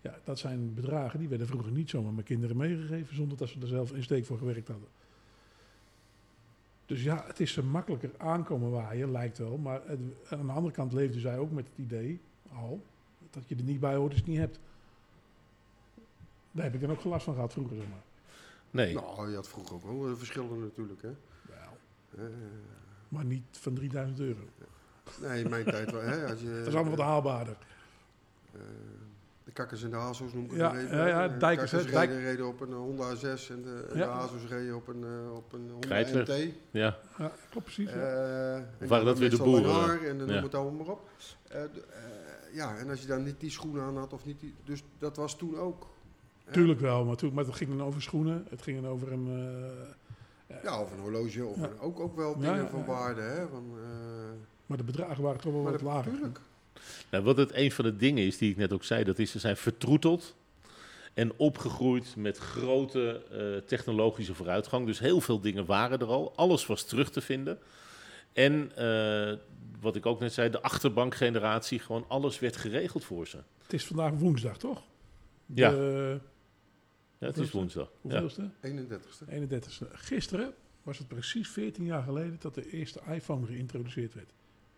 [0.01, 3.59] Ja, dat zijn bedragen die werden vroeger niet zomaar mijn kinderen meegegeven zonder dat ze
[3.59, 4.87] er zelf een steek voor gewerkt hadden.
[6.85, 9.57] Dus ja, het is ze makkelijker aankomen waaien, lijkt wel.
[9.57, 9.81] Maar
[10.29, 12.19] aan de andere kant leefden zij ook met het idee
[12.53, 12.83] al
[13.29, 14.59] dat je er niet bij hoort als je niet hebt.
[16.55, 18.01] Daar heb ik dan ook gelast van gehad vroeger, zeg maar.
[18.71, 18.93] nee.
[18.93, 21.01] Nou, je had vroeger ook wel eh, verschillen natuurlijk.
[21.01, 21.11] Hè?
[21.41, 21.77] Wel.
[22.25, 22.31] Eh,
[23.09, 24.39] Maar niet van 3000 euro.
[25.21, 26.01] nee, in mijn tijd wel.
[26.01, 27.57] Hè, als je, Dat is allemaal wat haalbaarder.
[28.53, 28.59] eh,
[29.43, 30.97] De kakkers en de hazels noem ik het Ja, maar even.
[30.97, 34.05] ja, ja, De dijkers, reden, dijk- reden op een Honda 6 en de, en Ja.
[34.05, 36.21] de hazels reden op een, op een Honda Kreidler.
[36.47, 36.53] NT.
[36.71, 37.89] Ja, Ja, klopt precies.
[37.89, 37.95] ja.
[37.95, 39.73] Eh, en waren dat weer de boeren?
[39.73, 40.33] haar En dan Ja.
[40.33, 41.09] noem het allemaal maar op.
[42.53, 44.53] Ja, en als je dan niet die schoenen aan had of niet die...
[44.63, 45.87] Dus dat was toen ook.
[46.53, 48.45] Tuurlijk wel, maar, toen, maar het ging dan over schoenen.
[48.49, 49.27] Het ging dan over een...
[50.47, 51.45] eh, Ja, of een horloge.
[51.45, 51.63] Of Ja.
[51.63, 52.85] een- ook, ook wel dingen ja, van ja.
[52.85, 53.21] waarde.
[53.21, 53.87] Hè, van, eh,
[54.65, 56.11] maar de bedragen waren toch wel wat lager.
[56.11, 56.39] tuurlijk.
[57.11, 59.31] Nou, wat het een van de dingen is die ik net ook zei, dat is
[59.31, 60.35] ze zijn vertroeteld
[61.13, 64.85] en opgegroeid met grote eh, technologische vooruitgang.
[64.85, 66.33] Dus heel veel dingen waren er al.
[66.35, 67.57] Alles was terug te vinden.
[68.33, 69.37] En eh,
[69.81, 73.37] wat ik ook net zei, de achterbankgeneratie, gewoon alles werd geregeld voor ze.
[73.63, 74.81] Het is vandaag woensdag, toch?
[75.45, 75.71] De, Ja,
[77.25, 77.91] het is woensdag.
[78.01, 78.09] Ja.
[78.21, 78.49] hoeveelste?
[78.61, 79.25] 31ste.
[79.29, 79.87] 31ste.
[79.91, 84.31] Gisteren was het precies 14 jaar geleden dat de eerste iPhone geïntroduceerd werd.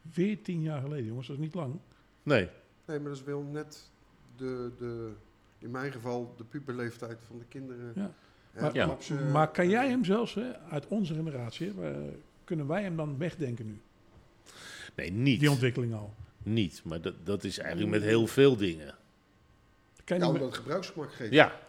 [0.10, 1.80] 14 jaar geleden, jongens, dat is niet lang.
[2.24, 2.50] Nee,
[2.88, 3.90] Nee, maar dat is wel net
[4.38, 5.12] de, de,
[5.60, 7.92] in mijn geval, de puberleeftijd van de kinderen.
[7.96, 8.12] Ja.
[8.54, 8.98] Eh, Maar, Ja.
[9.02, 12.96] ze- maar kan jij hem zelfs, hè, uit onze generatie, hè, eh, kunnen wij hem
[12.96, 13.80] dan wegdenken nu?
[14.96, 15.40] nee niet.
[15.40, 16.14] Die ontwikkeling al.
[16.44, 18.96] Niet, maar dat, dat is eigenlijk met heel veel dingen.
[20.04, 21.32] Kan je Ja, het gebruiksgemak geeft.
[21.34, 21.60] Ja,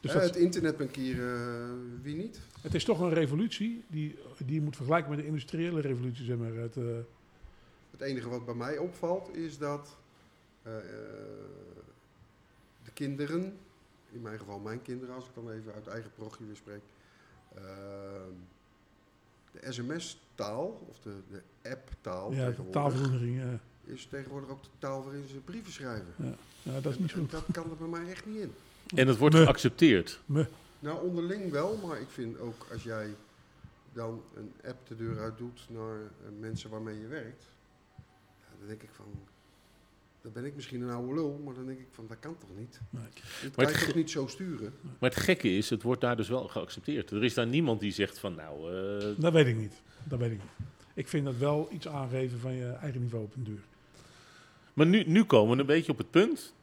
[0.00, 2.40] dus Eh, dat, het internetbankieren, wie niet?
[2.60, 6.24] het is toch een revolutie die, die je moet vergelijken met de industriële revolutie.
[6.24, 6.52] Zeg maar.
[6.54, 6.84] het, eh,
[7.90, 9.96] Het enige wat bij mij opvalt is dat
[10.62, 10.82] eh, eh,
[12.84, 13.56] de kinderen,
[14.12, 16.82] in mijn geval mijn kinderen, als ik dan even uit eigen parochie weer spreek,
[17.54, 17.62] eh,
[19.52, 23.40] de sms-taal of de, de app-taal ja, de tegenwoordig, taalverandering.
[23.40, 26.14] eh, is tegenwoordig ook de taal waarin ze brieven schrijven.
[26.62, 27.30] ja, dat is niet En goed.
[27.30, 28.52] Dat kan er bij mij echt niet in.
[28.94, 30.20] En het wordt geaccepteerd.
[30.78, 33.14] Nou, onderling wel, maar ik vind ook als jij
[33.92, 37.44] dan een app de deur uit doet naar eh, mensen waarmee je werkt,
[38.40, 39.06] ja, dan denk ik van,
[40.20, 42.58] dan ben ik misschien een oude lul, maar dan denk ik van, dat kan toch
[42.58, 42.80] niet?
[42.90, 43.02] Nee.
[43.42, 44.72] Dit Maar kan het toch niet zo sturen?
[44.98, 47.10] Maar het gekke is, het wordt daar dus wel geaccepteerd.
[47.10, 49.82] Er is daar niemand die zegt van nou, eh, Dat weet ik niet.
[50.04, 50.68] Dat weet ik niet.
[50.94, 53.60] Ik vind dat wel iets aangeven van je eigen niveau op een duur.
[54.72, 56.54] Maar nu, nu komen we een beetje op het punt.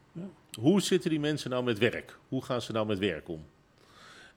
[0.60, 2.18] Hoe zitten die mensen nou met werk?
[2.28, 3.44] Hoe gaan ze nou met werk om?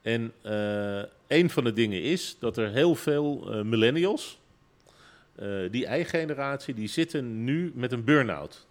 [0.02, 4.40] En eh, een van de dingen is dat er heel veel eh, millennials,
[5.36, 8.68] eh, die eigen-generatie, die zitten nu met een burn-out.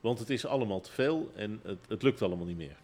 [0.00, 2.76] Want het is allemaal te veel en het, het lukt allemaal niet meer.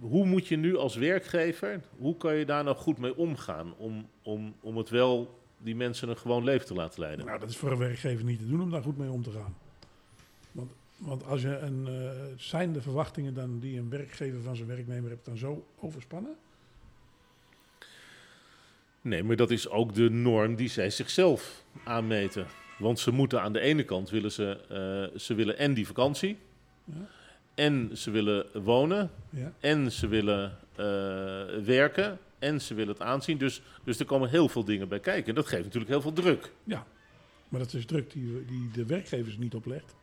[0.00, 4.08] Hoe moet je nu als werkgever, hoe kan je daar nou goed mee omgaan om,
[4.22, 7.26] om, om het wel die mensen een gewoon leven te laten leiden?
[7.26, 9.30] Nou, dat is voor een werkgever niet te doen om daar goed mee om te
[9.30, 9.56] gaan.
[10.96, 15.10] Want, als je een, eh, zijn de verwachtingen dan die een werkgever van zijn werknemer
[15.10, 16.36] hebt dan zo overspannen?
[19.00, 22.46] Nee, maar dat is ook de norm die zij zichzelf aanmeten.
[22.78, 24.58] Want ze moeten aan de ene kant willen ze,
[25.12, 26.38] eh, ze willen en die vakantie,
[26.84, 27.08] Ja.
[27.54, 29.52] en ze willen wonen, Ja.
[29.60, 30.84] en ze willen eh,
[31.64, 33.38] werken, en ze willen het aanzien.
[33.38, 35.28] Dus, dus er komen heel veel dingen bij kijken.
[35.28, 36.52] En dat geeft natuurlijk heel veel druk.
[36.64, 36.86] ja.
[37.48, 39.94] Maar dat is druk die, die de werkgevers niet oplegt.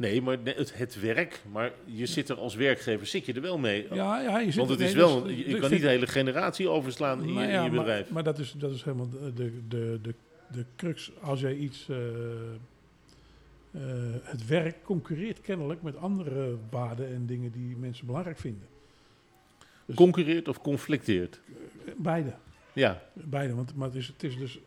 [0.00, 3.58] Nee, maar het, het werk, maar je zit er als werkgever, zit je er wel
[3.58, 3.86] mee.
[3.94, 5.80] Ja, ja, je zit Want het nee, is wel, dus- je, je dus kan niet
[5.80, 8.10] de hele generatie overslaan in je, in ja, je maar- bedrijf.
[8.10, 10.14] Maar, dat, is, dat is helemaal de, de, de, de,
[10.52, 11.10] de crux.
[11.20, 11.88] Als jij iets.
[11.88, 11.96] eh,
[13.70, 13.80] eh,
[14.22, 18.66] het werk concurreert kennelijk met andere waarden en dingen die mensen belangrijk vinden.
[19.86, 21.40] dus- Concurreert of conflicteert?
[21.86, 22.34] Eh, Beide.
[22.72, 23.54] Ja, Beide.
[23.54, 24.58] Want maar het, is, het is dus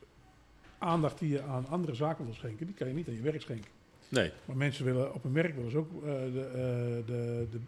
[0.78, 3.42] aandacht die je aan andere zaken wil schenken, die kan je niet aan je werk
[3.42, 3.72] schenken.
[4.14, 4.32] Nee.
[4.46, 7.60] Maar mensen willen op hun werk willen ze ook eh, de, eh, de, de.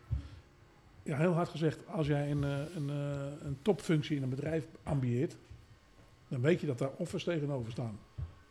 [1.04, 2.90] Ja, heel hard gezegd, als jij een, eh, een,
[3.46, 5.38] een topfunctie in een bedrijf ambieert,
[6.28, 8.00] dan weet je dat daar offers tegenover staan.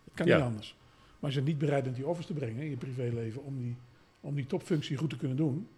[0.04, 0.37] Dat kan Ja.
[0.37, 0.76] niet anders.
[1.09, 3.76] Maar als je niet bereid bent die offers te brengen in je privéleven om die,
[4.20, 5.68] om die topfunctie goed te kunnen doen,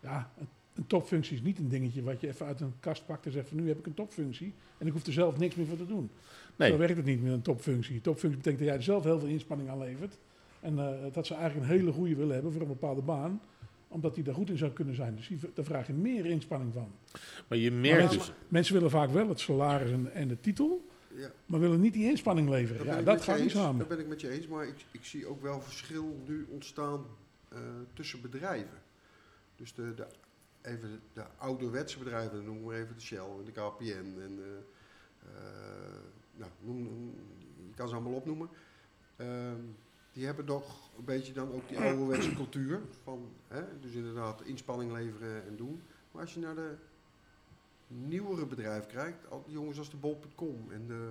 [0.00, 3.26] ja, een, een topfunctie is niet een dingetje wat je even uit een kast pakt
[3.26, 5.66] en zegt van nu heb ik een topfunctie en ik hoef er zelf niks meer
[5.66, 6.10] voor te doen.
[6.56, 6.70] Nee.
[6.70, 7.94] Zo werkt het niet met een topfunctie.
[7.94, 10.18] Een topfunctie betekent dat jij er zelf heel veel inspanning aan levert.
[10.60, 13.40] En eh, dat ze eigenlijk een hele goede willen hebben voor een bepaalde baan.
[13.88, 15.16] Omdat die daar goed in zou kunnen zijn.
[15.16, 16.92] Dus die, daar vraag je meer inspanning van.
[17.48, 18.32] Maar je merkt Maar- dus...
[18.48, 20.86] Mensen willen vaak wel het salaris en, en de titel.
[21.14, 22.86] Ja, Maar willen niet die inspanning leveren.
[22.86, 23.78] daar Ja, dat gaat niet samen.
[23.78, 27.04] Daar ben ik met je eens, maar ik, ik zie ook wel verschil nu ontstaan
[27.48, 27.58] eh,
[27.92, 28.78] tussen bedrijven.
[29.56, 30.06] Dus de, de,
[30.62, 35.28] even de, de ouderwetse bedrijven, noem maar even de Shell en de KPN en eh,
[35.28, 36.00] eh,
[36.36, 37.14] nou, noem, noem-
[37.68, 38.48] je kan ze allemaal opnoemen.
[39.16, 39.60] Ehm,
[40.18, 44.92] die hebben toch een beetje dan ook die ouderwetse cultuur van, hè, dus inderdaad inspanning
[44.92, 45.82] leveren en doen.
[46.12, 46.74] Maar als je naar de
[47.88, 51.10] nieuwere bedrijven kijkt, al die jongens als de bol.com en de,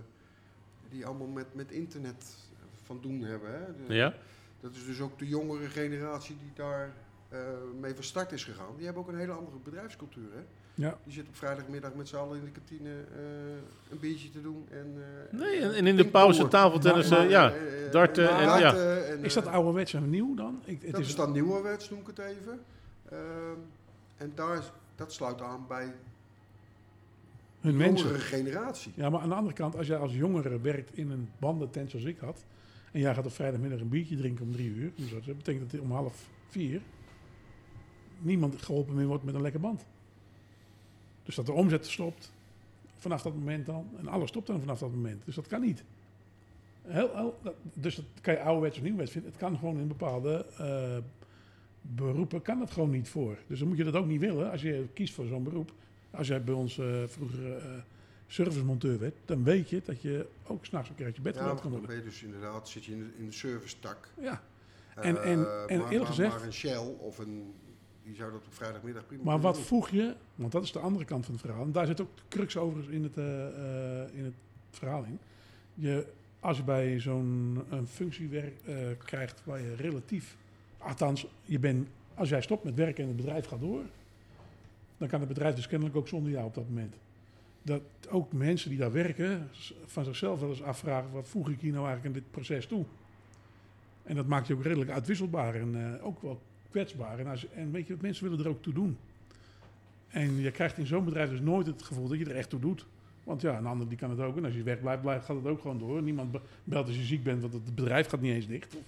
[0.90, 2.36] die allemaal met, met internet
[2.84, 3.52] van doen hebben.
[3.52, 3.86] Hè?
[3.88, 4.14] De- Ja?
[4.60, 6.94] dat is dus ook de jongere generatie die daar
[7.30, 7.40] eh,
[7.80, 8.76] mee van start is gegaan.
[8.76, 10.34] Die hebben ook een hele andere bedrijfscultuur.
[10.34, 10.44] Hè?
[10.78, 10.98] Ja.
[11.04, 14.66] Die zit op vrijdagmiddag met z'n allen in de kantine eh, een biertje te doen.
[14.70, 14.96] En,
[15.32, 17.52] eh, Nee, en, in de pauze tafeltennis, eh, ja.
[17.52, 18.74] Eh, darten en en- ja.
[19.22, 20.62] Is dat ouderwets en nieuw dan?
[20.66, 22.60] Ik, het dat is, is dan nieuwerwets, noem ik het even.
[23.10, 23.20] Ehm,
[24.18, 24.64] en daar,
[24.96, 28.08] dat sluit aan bij hun de mensen.
[28.08, 28.92] jongere generatie.
[28.96, 32.06] Ja, maar aan de andere kant, als jij als jongere werkt in een bandentent zoals
[32.06, 32.46] ik had...
[32.92, 34.92] en jij gaat op vrijdagmiddag een biertje drinken om drie uur...
[34.96, 36.82] dus dat betekent dat om half vier...
[38.20, 39.86] niemand geholpen meer wordt met een lekker band.
[41.28, 42.32] Dus dat de omzet stopt
[42.98, 43.88] vanaf dat moment dan...
[43.98, 45.26] en alles stopt dan vanaf dat moment.
[45.26, 45.84] Dus dat kan niet.
[46.82, 49.30] Heel, heel, dat- dus dat kan je ouderwets of nieuwwets vinden.
[49.32, 50.98] Het kan gewoon in bepaalde eh,
[51.82, 53.38] beroepen kan dat gewoon niet voor.
[53.48, 55.72] Dus dan moet je dat ook niet willen als je kiest voor zo'n beroep.
[56.12, 57.64] Als jij bij ons eh, vroeger eh,
[58.28, 61.54] servicemonteur werd, dan weet je dat je ook s'nachts een keer uit je bed Ja,
[61.62, 61.96] kan worden.
[61.96, 64.10] je dus inderdaad, zit je in de, in de service tak.
[64.22, 64.42] Ja,
[64.96, 67.54] En- en- en maar, eerlijk maar- gezegd- Maar een Shell of een,
[68.08, 69.64] die zou dat op vrijdagmiddag prima maar wat doen.
[69.64, 71.64] voeg je, want dat is de andere kant van het verhaal.
[71.64, 74.34] En daar zit ook de crux overigens in het, eh, eh, in het
[74.70, 75.20] verhaal in.
[75.74, 76.06] Je,
[76.40, 80.38] als je bij zo'n functiewerk eh, krijgt waar je relatief,
[80.78, 83.82] althans, je bent, als jij stopt met werken en het bedrijf gaat door,
[84.98, 86.96] dan kan het bedrijf dus kennelijk ook zonder jou op dat moment.
[87.62, 89.50] Dat ook mensen die daar werken
[89.86, 92.86] van zichzelf wel eens afvragen, wat voeg ik hier nou eigenlijk in dit proces toe?
[94.04, 96.42] En dat maakt je ook redelijk uitwisselbaar en ook wel
[96.72, 97.20] kwetsbaar.
[97.20, 98.98] En, als, en weet je, mensen willen er ook toe doen.
[100.08, 102.60] En je krijgt in zo'n bedrijf dus nooit het gevoel dat je er echt toe
[102.60, 102.86] doet.
[103.24, 104.38] Want ja, een ander die kan het ook.
[104.38, 106.02] En als je weg blijft, blijft gaat het ook gewoon door.
[106.02, 108.76] Niemand be- belt als je ziek bent, want het bedrijf gaat niet eens dicht.
[108.76, 108.82] Of,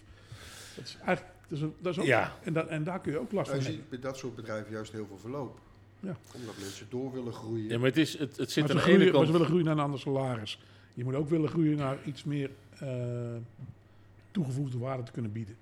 [0.76, 2.34] dat is eigenlijk, dat is, dat is ook, Ja.
[2.44, 3.82] en, dat, en daar kun je ook last van je hebben.
[3.82, 5.60] ziet bij dat soort bedrijven juist heel veel verloop.
[6.00, 6.18] Ja.
[6.36, 7.70] Omdat mensen door willen groeien.
[7.70, 9.30] Ja, maar het, is, het, het zit Maar aan ze, de ene maar ze kant...
[9.32, 10.60] willen groeien naar een ander salaris.
[10.94, 12.88] Je moet ook willen groeien naar iets meer eh,
[14.32, 15.56] toegevoegde waarde te kunnen bieden.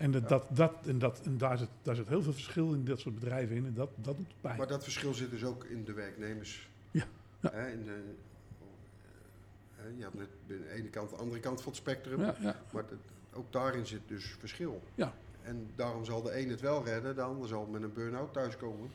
[0.00, 0.28] En, dat, Ja.
[0.28, 3.14] dat, dat, en, dat, en daar, zit, daar zit heel veel verschil in dat soort
[3.14, 3.66] bedrijven in.
[3.66, 4.56] En dat, dat doet pijn.
[4.58, 6.68] Maar dat verschil zit dus ook in de werknemers.
[6.90, 7.04] Ja,
[7.40, 7.50] ja.
[7.52, 8.02] Hè, in de,
[9.76, 12.20] hè, je hebt net aan de ene kant de andere kant van het spectrum.
[12.20, 12.56] ja, ja.
[12.72, 12.98] Maar dat-
[13.32, 14.82] ook daarin zit dus verschil.
[14.94, 15.14] Ja.
[15.42, 18.90] En daarom zal de een het wel redden, de ander zal met een burn-out thuiskomen.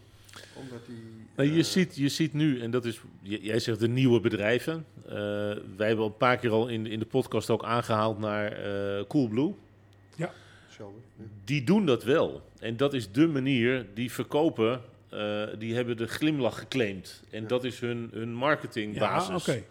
[0.55, 0.95] Omdat hij...
[1.35, 4.85] Nou, je, eh, ziet, je ziet nu, en dat is, jij zegt de nieuwe bedrijven.
[5.05, 5.11] Eh,
[5.77, 9.05] wij hebben al een paar keer al in, in de podcast ook aangehaald naar eh
[9.07, 9.55] Coolblue.
[10.77, 11.23] Hetzelfde, ja.
[11.43, 12.41] Die doen dat wel.
[12.59, 14.81] En dat is de manier die verkopen.
[15.09, 17.23] eh, die hebben de glimlach geclaimd.
[17.31, 17.47] En Ja.
[17.47, 19.45] dat is hun, hun marketingbasis.
[19.45, 19.63] Ja, oké.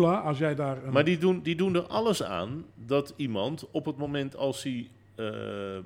[0.00, 0.84] Maar als jij daar...
[0.84, 4.62] Een, Maar die doen, die doen er alles aan dat iemand op het moment als
[4.62, 5.78] hij eh,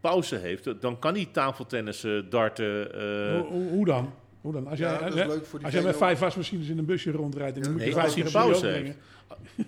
[0.00, 2.94] pauze heeft, dan kan hij tafeltennissen, darten.
[2.94, 4.12] eh, hoe- hoe dan?
[4.40, 4.66] Hoe dan?
[4.66, 6.68] Als jij, Ja, dat als, is jij- leuk voor als jij diegene met vijf wasmachines
[6.68, 8.96] in een busje rondrijdt en dan moet je Nee, vijf keer pauze brengen,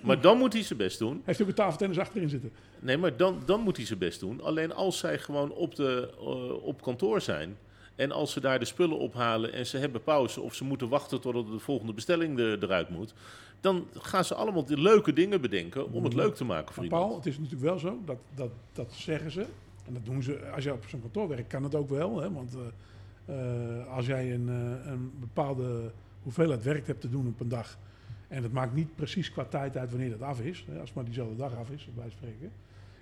[0.02, 1.22] Maar dan moet hij zijn best doen.
[1.24, 2.52] heeft hij ook een tafeltennis achterin zitten.
[2.80, 4.40] Nee, maar dan, dan moet hij zijn best doen.
[4.42, 7.56] Alleen als zij gewoon op, de, eh, op kantoor zijn.
[7.96, 11.20] En als ze daar de spullen ophalen en ze hebben pauze of ze moeten wachten
[11.20, 13.14] totdat de volgende bestelling er, eruit moet.
[13.60, 16.92] Dan gaan ze allemaal de leuke dingen bedenken om het leuk te maken voor Maar
[16.92, 17.24] Paul, iemand.
[17.24, 19.40] het is natuurlijk wel zo, dat, dat, dat zeggen ze.
[19.86, 22.20] En dat doen ze, als je op zo'n kantoor werkt, kan het ook wel.
[22.20, 22.32] Hè?
[22.32, 22.60] Want eh,
[23.24, 25.90] eh, als jij een, eh, een bepaalde
[26.22, 27.78] hoeveelheid werk hebt te doen op een dag.
[28.28, 30.64] En het maakt niet precies qua tijd uit wanneer dat af is.
[30.70, 30.78] Hè?
[30.78, 32.52] Als het maar diezelfde dag af is, bij spreken.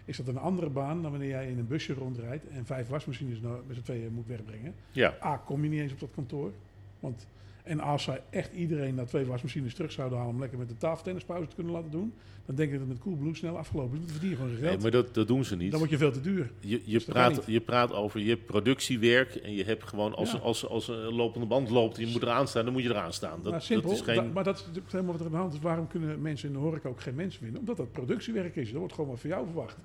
[0.04, 3.40] Is dat een andere baan dan wanneer jij in een busje rondrijdt en vijf wasmachines
[3.40, 4.74] nou met z'n tweeën moet wegbrengen.
[4.90, 6.52] Ja, A, kom je niet eens op dat kantoor.
[7.00, 7.26] Want,
[7.64, 10.77] en als zij echt iedereen naar twee wasmachines terug zouden halen om lekker met de
[10.77, 12.12] tafeltennispauze te kunnen laten doen,
[12.46, 13.99] dan denk ik dat het met Coolblue snel afgelopen is.
[13.99, 14.83] Want dan verdien je gewoon zijn nee, geld.
[14.83, 15.70] maar dat, dat doen ze niet.
[15.70, 16.51] dan word je veel te duur.
[16.61, 20.38] Je, je, Dus praat, je praat over je productiewerk en je hebt gewoon als, Ja.
[20.38, 23.12] als, als een lopende band loopt en je moet eraan staan, dan moet je eraan
[23.12, 23.38] staan.
[23.42, 24.14] Dat, maar simpel, dat is geen...
[24.16, 25.61] da- maar dat is natuurlijk helemaal wat er aan de hand is.
[25.61, 27.61] Waarom kunnen mensen in de horeca ook geen mensen vinden?
[27.61, 28.68] Omdat dat productiewerk is.
[28.70, 29.77] Dat wordt gewoon wat van jou verwacht.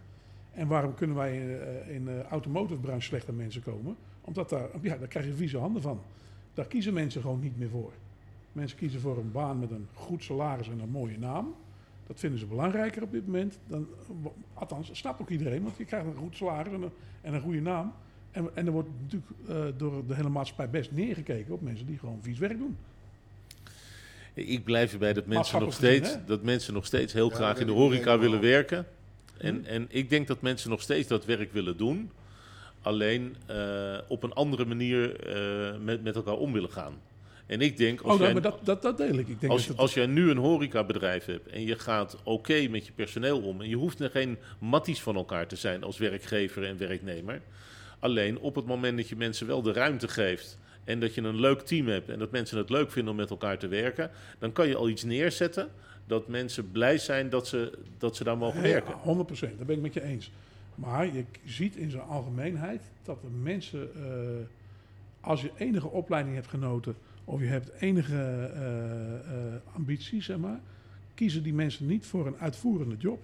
[0.54, 3.96] En waarom kunnen wij eh, in de automotive branche slecht aan mensen komen?
[4.22, 6.00] Omdat daar, ja, daar krijg je vieze handen van.
[6.56, 7.92] Daar kiezen mensen gewoon niet meer voor.
[8.52, 11.56] Mensen kiezen voor een baan met een goed salaris en een mooie naam.
[12.08, 13.58] Dat vinden ze belangrijker op dit moment.
[13.68, 13.88] Dan,
[14.54, 16.92] althans, dat snapt ook iedereen, want je krijgt een goed salaris en een,
[17.22, 17.94] en een goede naam.
[18.32, 21.98] En, en er wordt natuurlijk eh, door de hele maatschappij best neergekeken op mensen die
[21.98, 22.78] gewoon vies werk doen.
[24.34, 27.60] Ik blijf erbij dat mensen, nog steeds, gezien, dat mensen nog steeds heel Ja, graag
[27.60, 28.86] in de horeca willen werken.
[29.38, 32.12] En, en ik denk dat mensen nog steeds dat werk willen doen.
[32.86, 36.94] Alleen eh, op een andere manier eh, met, met elkaar om willen gaan.
[37.46, 39.28] En ik denk, als, oh, jij, maar dat, dat, dat deel ik.
[39.28, 42.86] ik denk als, dat als jij nu een horecabedrijf hebt en je gaat oké met
[42.86, 43.62] je personeel om...
[43.62, 47.42] en je hoeft er geen matties van elkaar te zijn als werkgever en werknemer...
[48.00, 51.40] Alleen op het moment dat je mensen wel de ruimte geeft en dat je een
[51.40, 54.52] leuk team hebt en dat mensen het leuk vinden om met elkaar te werken, dan
[54.52, 55.70] kan je al iets neerzetten
[56.08, 58.94] dat mensen blij zijn dat ze, dat ze daar mogen werken.
[58.94, 60.32] 100 procent, daar ben ik met je eens.
[60.76, 64.46] Maar je ziet in zijn algemeenheid dat de mensen, eh,
[65.20, 70.60] als je enige opleiding hebt genoten of je hebt enige eh, ambitie, zeg maar,
[71.14, 73.22] kiezen die mensen niet voor een uitvoerende job.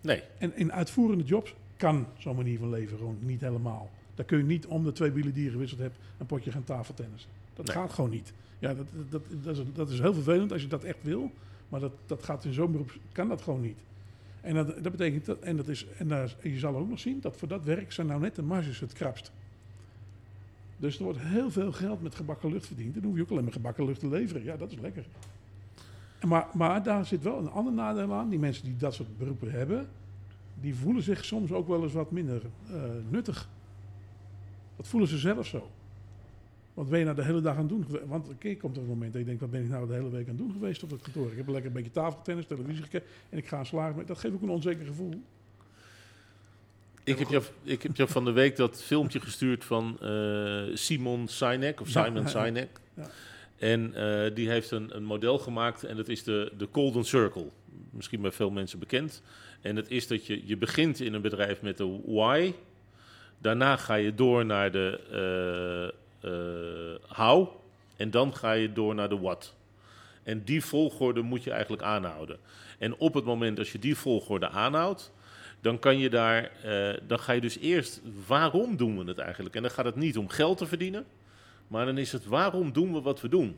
[0.00, 3.90] Nee, En in uitvoerende jobs kan zo'n manier van leven gewoon niet helemaal.
[4.14, 6.64] Daar kun je niet om de twee wielen die je gewisseld hebt een potje gaan
[6.64, 7.30] tafeltennissen.
[7.54, 7.76] Dat Nee.
[7.76, 8.32] gaat gewoon niet.
[8.58, 11.30] Ja, dat, dat, dat, is, dat is heel vervelend als je dat echt wil.
[11.68, 13.78] Maar dat, dat gaat in zo'n beroep, kan dat gewoon niet.
[14.42, 17.20] En dat, dat betekent, dat, en, dat is, en daar, je zal ook nog zien
[17.20, 19.32] dat voor dat werk zijn nou net de marges het krapst.
[20.76, 22.94] Dus er wordt heel veel geld met gebakken lucht verdiend.
[22.94, 24.44] En dan hoef je ook alleen maar gebakken lucht te leveren.
[24.44, 25.04] Ja, dat is lekker.
[26.26, 28.28] Maar, maar daar zit wel een ander nadeel aan.
[28.28, 29.88] Die mensen die dat soort beroepen hebben,
[30.60, 33.48] die voelen zich soms ook wel eens wat minder eh, nuttig.
[34.76, 35.70] Dat voelen ze zelf zo.
[36.74, 37.86] Wat ben je nou de hele dag aan het doen?
[38.06, 39.92] Want een keer komt er een moment dat je denkt, wat ben ik nou de
[39.92, 41.30] hele week aan het doen geweest op het kantoor?
[41.30, 44.06] Ik heb lekker een beetje tafeltennis, televisie gekeken en ik ga aan slagen.
[44.06, 45.22] Dat geeft ook een onzeker gevoel.
[47.04, 51.28] ik heb, jou, ik heb jou van de week dat filmpje gestuurd van eh, Simon
[51.28, 52.44] Sinek, of Simon ja, ja.
[52.44, 52.80] Sinek.
[52.94, 53.10] Ja.
[53.58, 57.46] En eh, die heeft een, een model gemaakt en dat is de, de Golden Circle.
[57.90, 59.22] Misschien bij veel mensen bekend.
[59.60, 62.52] En dat is dat je, je begint in een bedrijf met de why.
[63.38, 65.00] Daarna ga je door naar de
[65.92, 65.98] eh,
[67.08, 67.48] how.
[67.96, 69.54] En dan ga je door naar de what.
[70.22, 72.38] En die volgorde moet je eigenlijk aanhouden.
[72.78, 75.12] En op het moment dat je die volgorde aanhoudt,
[75.60, 79.54] dan kan je daar, eh, dan ga je dus eerst, waarom doen we het eigenlijk?
[79.54, 81.04] En dan gaat het niet om geld te verdienen,
[81.68, 83.56] maar dan is het waarom doen we wat we doen?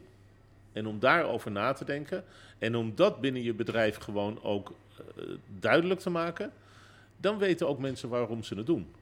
[0.73, 2.25] En om daarover na te denken
[2.59, 5.25] en om dat binnen je bedrijf gewoon ook eh,
[5.59, 6.53] duidelijk te maken,
[7.17, 8.93] dan weten ook mensen waarom ze het doen.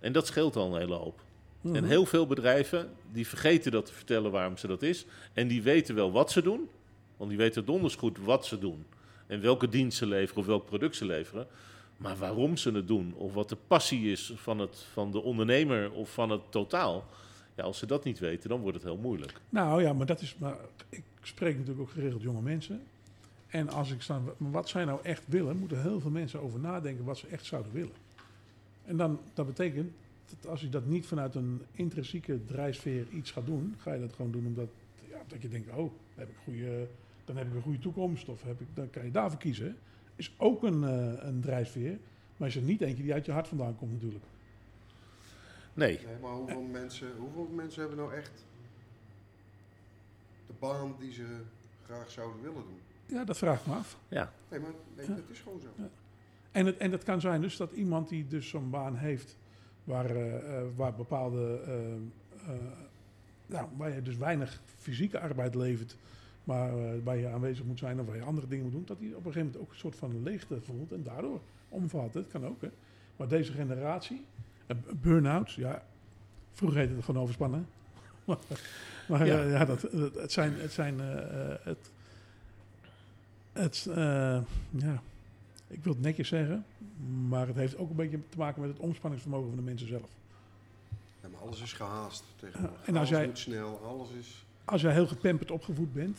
[0.00, 1.20] En dat scheelt al een hele hoop.
[1.62, 5.06] En heel veel bedrijven die vergeten dat te vertellen waarom ze dat is.
[5.32, 6.68] En die weten wel wat ze doen,
[7.16, 8.84] want die weten donders goed wat ze doen.
[9.26, 11.46] En welke dienst ze leveren of welk product ze leveren.
[11.96, 15.92] Maar waarom ze het doen, of wat de passie is van, het, van de ondernemer
[15.92, 17.04] of van het totaal.
[17.54, 19.32] Ja, als ze dat niet weten, dan wordt het heel moeilijk.
[19.48, 20.36] Nou ja, maar dat is.
[20.38, 20.56] Maar
[20.88, 22.82] ik spreek natuurlijk ook geregeld jonge mensen.
[23.48, 26.60] En als ik sta, maar wat zij nou echt willen, moeten heel veel mensen over
[26.60, 27.92] nadenken wat ze echt zouden willen.
[28.84, 29.92] En dan, dat betekent
[30.40, 34.12] dat als je dat niet vanuit een intrinsieke drijfveer iets gaat doen, ga je dat
[34.12, 34.68] gewoon doen omdat
[35.10, 36.86] ja, dat je denkt, oh, dan heb ik, goede,
[37.24, 39.76] dan heb ik een goede toekomst of heb ik, dan kan je daarvoor kiezen.
[40.16, 41.98] Is ook een, eh, een drijfveer,
[42.36, 44.24] maar is er niet eentje die uit je hart vandaan komt natuurlijk.
[45.74, 48.44] Nee, Nee, maar hoeveel mensen, hoeveel mensen hebben nou echt
[50.46, 51.26] de baan die ze
[51.84, 52.78] graag zouden willen doen?
[53.06, 53.98] Ja, dat vraag ik me af.
[54.08, 54.32] ja.
[54.50, 55.14] Nee, maar nee, Ja.
[55.14, 55.68] dat is gewoon zo.
[55.76, 55.88] Ja.
[56.52, 59.36] En het, en het kan zijn dus dat iemand die dus zo'n baan heeft
[59.84, 62.52] waar, eh, eh, waar bepaalde, eh,
[63.46, 65.96] nou, waar je dus weinig fysieke arbeid levert,
[66.44, 69.08] maar waar je aanwezig moet zijn of waar je andere dingen moet doen, dat hij
[69.08, 72.12] op een gegeven moment ook een soort van leegte voelt en daardoor omvalt.
[72.12, 72.68] Dat kan ook, hè.
[73.16, 74.24] Maar deze generatie,
[75.00, 75.82] burn-outs, ja,
[76.52, 77.66] vroeger heette het gewoon overspannen.
[78.24, 78.38] maar
[79.08, 79.42] maar Ja.
[79.42, 80.98] ja dat, het, het zijn, het zijn,
[81.62, 81.90] het,
[83.52, 83.88] het,
[84.70, 85.02] ja,
[85.72, 86.64] ik wil het netjes zeggen,
[87.28, 90.08] maar het heeft ook een beetje te maken met het omspanningsvermogen van de mensen zelf.
[91.22, 92.78] Ja, maar alles is gehaast tegenwoordig.
[92.86, 94.44] En als alles jij- moet snel, alles is...
[94.64, 96.18] Als jij heel gepamperd opgevoed bent,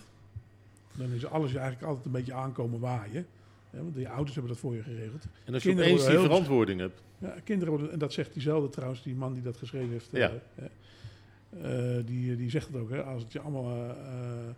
[0.93, 3.25] dan is alles je eigenlijk altijd een beetje aankomen waaien.
[3.69, 5.23] Ja, want je ouders hebben dat voor je geregeld.
[5.45, 7.01] En als je Kinderen opeens die verantwoording hebt.
[7.17, 10.13] Ja, kinderen worden, en dat zegt diezelfde trouwens, die man die dat geschreven heeft.
[10.13, 10.31] eh, Ja.
[10.55, 14.49] eh, eh, die, die zegt het ook, hè, als het je allemaal eh,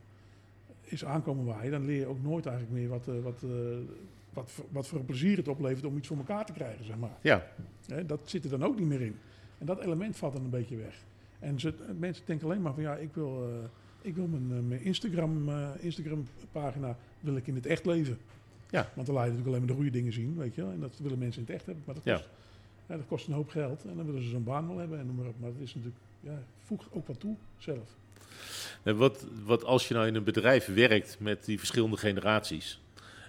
[0.81, 3.49] is aankomen waaien, dan leer je ook nooit eigenlijk meer wat, eh,
[4.35, 7.17] wat, wat, voor- voor plezier het oplevert om iets voor elkaar te krijgen, zeg maar.
[7.21, 7.47] Ja,
[7.87, 9.15] Hè, dat zit er dan ook niet meer in.
[9.57, 10.95] En dat element valt dan een beetje weg.
[11.39, 13.69] En ze, mensen denken alleen maar van ja, ik wil, eh,
[14.01, 18.17] ik wil mijn, eh, mijn Instagram, eh, Instagram pagina wil ik in het echt leven.
[18.69, 18.89] Ja.
[18.93, 20.71] Want dan laat je natuurlijk alleen maar de goede dingen zien, weet je wel.
[20.71, 21.83] En dat willen mensen in het echt hebben.
[21.85, 22.13] Maar dat Ja.
[22.15, 22.29] kost,
[22.87, 23.85] ja, dat kost een hoop geld.
[23.85, 25.39] En dan willen ze zo'n baan wel hebben en noem maar op.
[25.39, 27.95] Maar dat is natuurlijk, ja, voeg ook wat toe zelf.
[28.83, 32.81] En wat, wat als je nou in een bedrijf werkt met die verschillende generaties.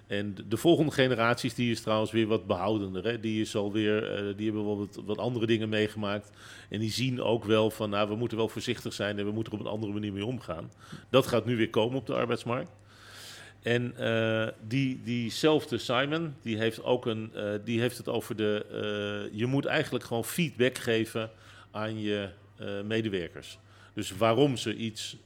[0.06, 3.04] En de, de volgende generaties, die is trouwens weer wat behoudender.
[3.04, 3.20] Hè?
[3.20, 6.30] Die, is alweer, eh, die hebben wel wat, andere dingen meegemaakt.
[6.68, 9.52] En die zien ook wel van, nou, we moeten wel voorzichtig zijn en we moeten
[9.52, 10.70] er op een andere manier mee omgaan.
[11.10, 12.70] Dat gaat nu weer komen op de arbeidsmarkt.
[13.62, 19.28] En eh, die, diezelfde Simon, die heeft, ook een, eh, die heeft het over de...
[19.32, 21.30] je moet eigenlijk gewoon feedback geven
[21.70, 22.28] aan je
[22.84, 23.58] medewerkers.
[23.94, 25.16] Dus waarom ze iets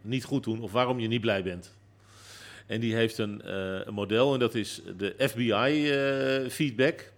[0.00, 1.74] niet goed doen of waarom je niet blij bent.
[2.66, 7.10] En die heeft een, eh, een model en dat is de FBI-feedback.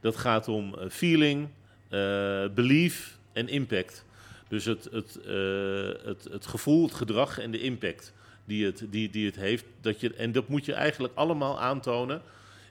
[0.00, 1.48] dat gaat om eh, feeling,
[1.88, 4.04] eh, belief en impact.
[4.52, 8.12] Dus het, het, eh, het, het gevoel, het gedrag en de impact
[8.44, 9.64] die het, die, die het heeft.
[9.80, 12.22] Dat je, en dat moet je eigenlijk allemaal aantonen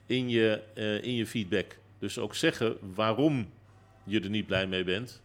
[0.06, 1.78] in je, eh, in je feedback.
[1.98, 3.50] Dus ook zeggen waarom
[4.04, 5.20] je er niet blij mee bent.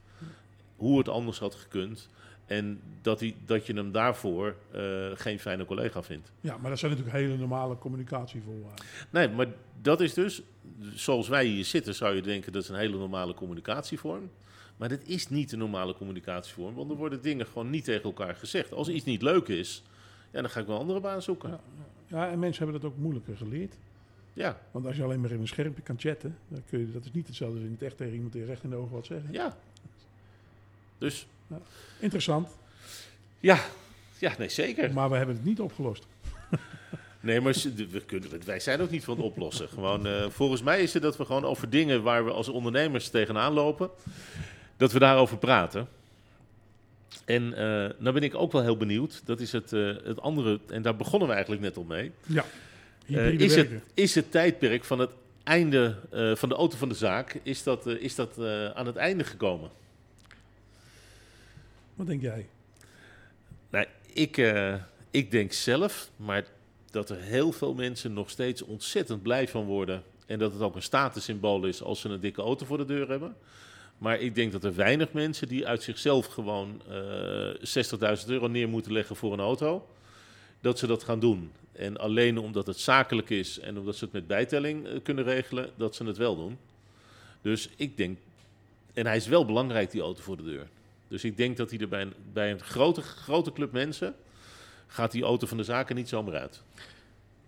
[0.75, 2.09] Hoe het anders had gekund.
[2.47, 4.81] En dat, hij, dat je hem daarvoor eh,
[5.13, 6.31] geen fijne collega vindt.
[6.41, 8.85] Ja, maar dat zijn natuurlijk hele normale communicatievoorwaarden.
[9.09, 9.47] Nee, maar
[9.81, 10.41] dat is dus,
[10.93, 14.29] zoals wij hier zitten, zou je denken dat is een hele normale communicatievorm.
[14.77, 18.35] Maar dit is niet een normale communicatievorm, want er worden dingen gewoon niet tegen elkaar
[18.35, 18.73] gezegd.
[18.73, 19.83] Als iets niet leuk is,
[20.31, 21.49] ja, dan ga ik wel een andere baan zoeken.
[21.49, 21.59] Ja,
[22.07, 23.77] ja, en mensen hebben dat ook moeilijker geleerd.
[24.33, 27.05] Ja, Want als je alleen maar in een schermpje kan chatten, dan kun je, dat
[27.05, 29.05] is niet hetzelfde als in het echt tegen iemand die recht in de ogen wat
[29.05, 29.31] zeggen.
[29.31, 29.57] ja.
[30.97, 31.27] Dus,
[31.99, 32.49] Interessant,
[33.39, 33.59] ja,
[34.19, 34.93] ja, nee, zeker.
[34.93, 36.05] maar we hebben het niet opgelost.
[37.19, 37.53] Nee, maar
[37.91, 39.69] we kunnen, wij zijn ook niet van het oplossen.
[39.69, 43.09] Gewoon, eh, volgens mij is het dat we gewoon over dingen waar we als ondernemers
[43.09, 43.89] tegenaan lopen,
[44.77, 45.87] dat we daarover praten.
[47.25, 49.21] En eh nou ben ik ook wel heel benieuwd.
[49.25, 52.11] Dat is het, eh, het andere, en daar begonnen we eigenlijk net al mee.
[52.25, 52.45] Ja,
[53.37, 55.11] is, het, is het tijdperk van het
[55.43, 55.95] einde
[56.35, 58.39] van de auto van de zaak, is dat, is dat
[58.73, 59.69] aan het einde gekomen?
[61.97, 62.47] Wat denk jij?
[63.69, 64.75] Nou, ik, eh,
[65.11, 66.45] ik denk zelf, maar
[66.91, 70.03] dat er heel veel mensen nog steeds ontzettend blij van worden.
[70.25, 73.09] En dat het ook een statussymbool is als ze een dikke auto voor de deur
[73.09, 73.35] hebben.
[73.97, 78.69] Maar ik denk dat er weinig mensen die uit zichzelf gewoon eh 60.000 euro neer
[78.69, 79.87] moeten leggen voor een auto,
[80.61, 81.51] dat ze dat gaan doen.
[81.71, 85.69] En alleen omdat het zakelijk is en omdat ze het met bijtelling eh, kunnen regelen,
[85.75, 86.57] dat ze het wel doen.
[87.41, 88.17] Dus ik denk,
[88.93, 90.67] en hij is wel belangrijk, die auto voor de deur.
[91.07, 94.15] Dus ik denk dat hij er bij een, bij een grote, grote club mensen
[94.87, 96.63] gaat die auto van de zaken niet zomaar uit.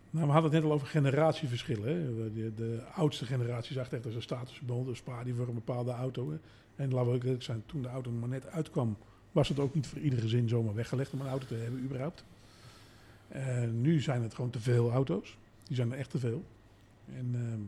[0.10, 1.88] Nou, we hadden het net al over generatieverschillen.
[1.88, 2.34] Hè.
[2.34, 4.86] De, de oudste generatie zag echt als een statussymbool.
[4.86, 6.34] Dus spaar die voor een bepaalde auto.
[6.76, 8.98] En laten we eerlijk zijn, toen de auto maar net uitkwam,
[9.32, 12.24] was het ook niet voor ieder gezin zomaar weggelegd om een auto te hebben, überhaupt.
[13.28, 15.38] Eh, nu zijn het gewoon te veel auto's.
[15.64, 16.44] Die zijn er echt te veel.
[17.16, 17.62] En ehm,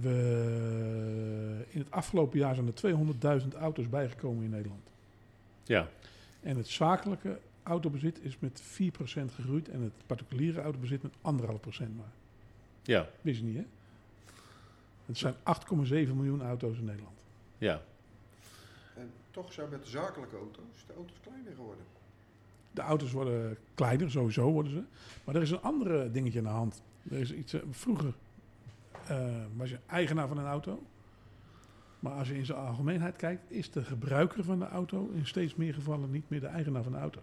[0.00, 4.82] we, in het afgelopen jaar zijn er 200.000 auto's bijgekomen in Nederland.
[5.62, 5.88] Ja,
[6.40, 8.64] En het zakelijke autobezit is met 4%
[9.34, 11.18] gegroeid en het particuliere autobezit met 1,5%
[11.96, 12.12] maar.
[12.82, 13.64] ja, Wist je niet, hè?
[15.06, 17.16] Het zijn 8,7 miljoen auto's in Nederland.
[17.58, 17.82] ja.
[18.96, 21.84] En toch zijn met de zakelijke auto's de auto's kleiner geworden.
[22.70, 24.82] De auto's worden kleiner, sowieso worden ze.
[25.24, 26.82] Maar er is een andere dingetje aan de hand.
[27.10, 28.12] Er is iets, eh, vroeger
[29.56, 30.82] was je eigenaar van een auto.
[32.02, 35.54] Maar als je in zijn algemeenheid kijkt, is de gebruiker van de auto in steeds
[35.54, 37.20] meer gevallen niet meer de eigenaar van de auto.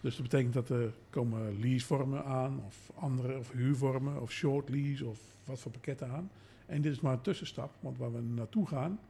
[0.00, 5.06] Dus dat betekent dat er komen leasevormen aan, of andere, of huurvormen, of short lease,
[5.06, 6.30] of wat voor pakketten aan.
[6.66, 9.00] En dit is maar een tussenstap, want waar we naartoe gaan,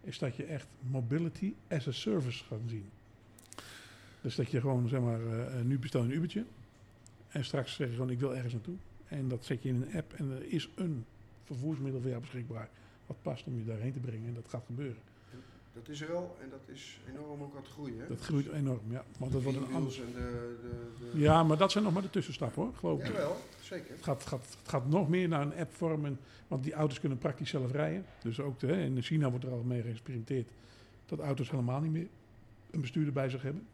[0.00, 2.88] is dat je echt mobility as a service gaat zien.
[4.20, 6.44] Dus dat je gewoon, zeg maar, eh, eh, nu bestel je een Ubertje.
[7.28, 8.76] En straks zeg je gewoon, ik wil ergens naartoe.
[9.10, 11.04] En dat zet je in een app en er is een
[11.44, 12.68] vervoersmiddel voor jou beschikbaar.
[13.06, 14.28] Wat past om je daarheen te brengen.
[14.28, 15.02] En dat gaat gebeuren.
[15.72, 17.98] Dat is er al en dat is enorm ook aan het groeien.
[18.00, 18.06] Hè?
[18.06, 19.04] Dat groeit enorm, ja.
[19.18, 20.00] Want dat wordt een ander...
[20.00, 21.18] en de, de, de...
[21.18, 23.06] Ja, maar dat zijn nog maar de tussenstappen hoor, geloof ik.
[23.06, 23.94] Jawel, zeker.
[23.94, 27.18] Het gaat, gaat, het gaat nog meer naar een app vormen, want die auto's kunnen
[27.18, 28.04] praktisch zelf rijden.
[28.22, 30.48] Dus ook de, in China wordt er al mee geëxperimenteerd
[31.06, 32.08] dat auto's helemaal niet meer
[32.70, 33.66] een bestuurder bij zich hebben.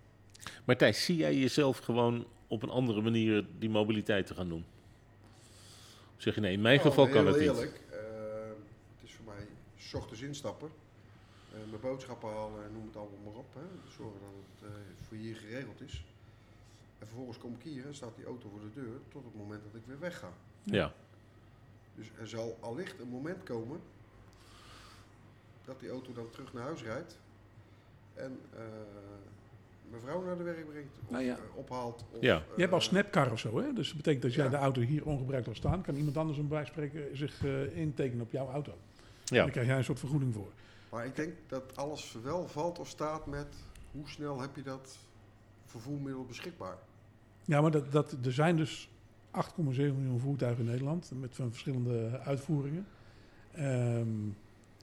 [0.65, 4.65] Maar Thijs, zie jij jezelf gewoon op een andere manier die mobiliteit te gaan doen?
[6.17, 7.49] Zeg je nee, in mijn Nou, geval kan het niet.
[7.49, 7.99] eerlijk, eh,
[8.95, 9.47] het is voor mij
[9.79, 10.71] 's ochtends instappen,
[11.53, 13.55] eh, mijn boodschappen halen en noem het allemaal maar op.
[13.55, 13.91] Hè.
[13.97, 14.77] Zorgen dat het eh,
[15.09, 16.05] voor hier geregeld is.
[16.99, 19.63] En vervolgens kom ik hier en staat die auto voor de deur tot het moment
[19.63, 20.33] dat ik weer wegga.
[20.63, 20.93] Ja,
[21.95, 23.81] Dus er zal allicht een moment komen
[25.65, 27.19] dat die auto dan terug naar huis rijdt
[28.15, 28.41] en
[29.87, 31.35] eh mijn vrouw naar de werk brengt of Nou ja.
[31.35, 32.05] eh, ophaalt.
[32.13, 32.43] Of, Ja.
[32.55, 33.73] Je hebt al eh, Snapcar of zo, hè?
[33.73, 34.51] Dus dat betekent dat jij Ja.
[34.51, 38.31] de auto hier ongebruikt laat staan, kan iemand anders hem bijspreken zich eh, intekenen op
[38.33, 38.73] jouw auto.
[38.73, 39.43] En ja.
[39.43, 40.53] dan krijg jij een soort vergoeding voor.
[40.91, 43.55] Maar ik denk dat alles wel valt of staat met
[43.93, 44.99] hoe snel heb je dat
[45.65, 46.77] vervoermiddel beschikbaar.
[47.45, 48.89] Ja, maar dat, dat, er zijn dus
[49.37, 52.87] 8,7 miljoen voertuigen in Nederland met van verschillende uitvoeringen.
[53.53, 54.09] Ehm,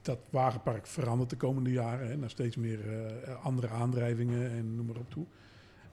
[0.04, 4.86] dat wagenpark verandert de komende jaren hè, naar steeds meer eh, andere aandrijvingen en noem
[4.86, 5.24] maar op toe.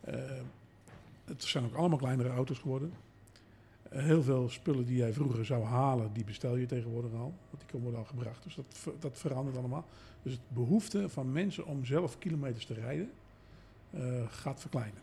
[0.02, 0.16] Eh,
[1.26, 2.94] het zijn ook allemaal kleinere auto's geworden.
[3.90, 7.34] Eh, heel veel spullen die jij vroeger zou halen, die bestel je tegenwoordig al.
[7.50, 8.44] Want die worden al gebracht.
[8.44, 9.86] Dus dat, dat verandert allemaal.
[10.24, 13.12] Dus het behoefte van mensen om zelf kilometers te rijden,
[14.28, 15.02] gaat verkleinen.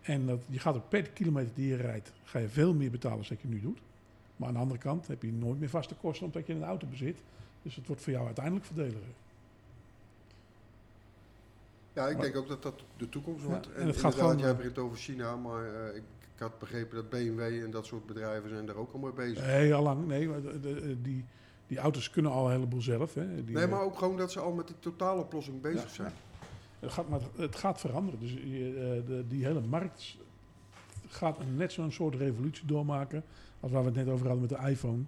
[0.00, 3.36] En dat, je gaat per kilometer die je rijdt, ga je veel meer betalen dan
[3.40, 3.78] je nu doet.
[4.36, 6.86] Maar aan de andere kant heb je nooit meer vaste kosten omdat je een auto
[6.86, 7.16] bezit.
[7.62, 9.00] Dus het wordt voor jou uiteindelijk voordeliger.
[11.92, 13.72] Ja, ik Maar- denk ook dat dat de toekomst Ja, wordt.
[13.72, 16.02] en en het gaat gewoon, jij eh, begint over China, maar eh, ik,
[16.34, 19.46] ik had begrepen dat BMW en dat soort bedrijven zijn daar ook al mee bezig.
[19.46, 20.06] Nee, al lang.
[20.06, 21.24] Nee, maar de- de- die,
[21.66, 23.14] die auto's kunnen al een heleboel zelf.
[23.14, 23.44] Hè.
[23.44, 26.12] Die, nee, eh, maar ook gewoon dat ze al met die totaaloplossing bezig Ja, zijn.
[26.80, 28.20] Het gaat, maar het gaat veranderen.
[28.20, 28.40] Dus eh,
[29.06, 30.16] de, die hele markt
[31.08, 33.24] gaat net zo'n soort revolutie doormaken
[33.60, 35.02] als waar we het net over hadden met de iPhone.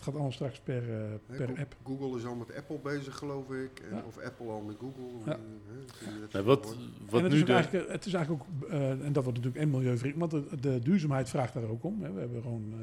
[0.00, 1.76] Het gaat allemaal straks per, eh, per app.
[1.84, 3.80] Google is al met Apple bezig, geloof ik.
[3.90, 4.02] En, Ja.
[4.06, 5.04] Of Apple al met Google.
[5.24, 5.32] Ja.
[5.32, 6.76] eh, Nou, dat wat
[7.10, 9.38] wat en het, nu is de, eigenlijk, het is eigenlijk ook, eh, en dat wordt
[9.38, 12.02] natuurlijk en milieuvriendelijk, want de, de duurzaamheid vraagt daar ook om.
[12.02, 12.12] Hè.
[12.12, 12.74] We hebben gewoon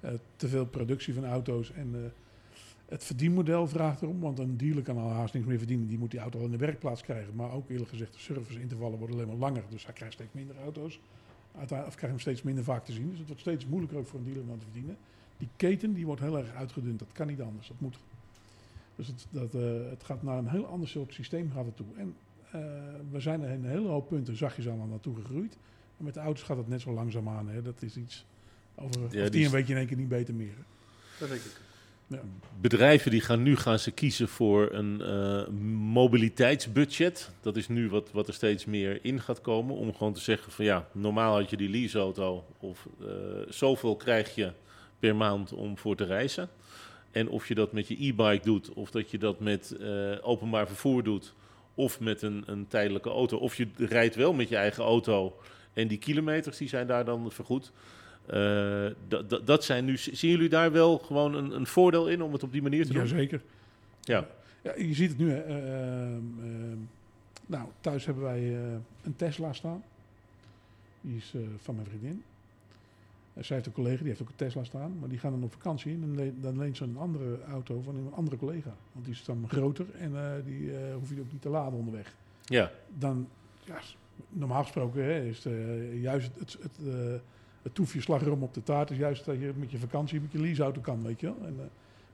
[0.00, 2.00] eh, eh, te veel productie van auto's en eh,
[2.88, 5.86] het verdienmodel vraagt erom, want een dealer kan al haast niks meer verdienen.
[5.88, 7.34] Die moet die auto al in de werkplaats krijgen.
[7.34, 10.56] Maar ook eerlijk gezegd, de serviceintervallen worden alleen maar langer, dus hij krijgt steeds minder
[10.62, 11.00] auto's.
[11.46, 13.08] Uiteindelijk of krijgt hem steeds minder vaak te zien.
[13.08, 14.96] Dus het wordt steeds moeilijker ook voor een dealer om aan te verdienen.
[15.40, 16.98] Die keten die wordt heel erg uitgedund.
[16.98, 17.68] Dat kan niet anders.
[17.68, 17.96] Dat moet.
[18.96, 21.86] Dus het, dat, eh, het gaat naar een heel ander soort systeem gaat het toe.
[21.96, 22.16] En
[22.50, 22.60] eh,
[23.10, 25.56] we zijn er in een hele hoop punten zachtjes aan naartoe gegroeid.
[25.98, 27.48] En met de auto's gaat het net zo langzaam aan.
[27.48, 27.62] Hè.
[27.62, 28.24] Dat is iets
[28.74, 30.54] over Ja, of die die een beetje in één keer niet beter meer.
[31.18, 31.60] Dat denk ik.
[32.06, 32.20] Ja.
[32.60, 35.48] bedrijven die gaan nu gaan ze kiezen voor een eh,
[35.92, 37.30] mobiliteitsbudget.
[37.40, 39.76] Dat is nu wat, wat er steeds meer in gaat komen.
[39.76, 42.44] Om gewoon te zeggen van ja, normaal had je die leaseauto.
[42.58, 43.06] Of eh,
[43.48, 44.52] zoveel krijg je
[45.00, 46.48] per maand om voor te reizen.
[47.10, 50.66] En of je dat met je e-bike doet, of dat je dat met eh, openbaar
[50.66, 51.34] vervoer doet,
[51.74, 53.36] of met een, een tijdelijke auto.
[53.36, 55.36] Of je rijdt wel met je eigen auto
[55.72, 57.72] en die kilometers die zijn daar dan vergoed.
[58.26, 59.96] Eh, dat- dat- dat zijn nu.
[59.96, 62.92] Zien jullie daar wel gewoon een, een voordeel in om het op die manier te
[62.92, 63.02] doen?
[63.02, 63.42] Jazeker.
[64.00, 64.26] Ja.
[64.62, 65.30] Ja, je ziet het nu.
[65.30, 65.40] Hè.
[65.40, 66.76] eh,
[67.46, 68.40] nou, thuis hebben wij
[69.02, 69.82] een Tesla staan.
[71.00, 72.22] Die is van mijn vriendin.
[73.38, 74.98] Zij heeft een collega, die heeft ook een Tesla staan.
[74.98, 77.80] Maar die gaan dan op vakantie en dan, le- dan leent ze een andere auto
[77.80, 78.74] van een andere collega.
[78.92, 81.78] Want die is dan groter en eh, die eh, hoef je ook niet te laden
[81.78, 82.14] onderweg.
[82.44, 83.28] Ja, Dan,
[83.64, 83.78] ja,
[84.28, 86.78] normaal gesproken hè, is het, eh, juist het, het,
[87.62, 88.90] het toefje slagroom op de taart.
[88.90, 91.46] is juist dat je met je vakantie met je leaseauto kan, weet je wel.
[91.46, 91.56] En,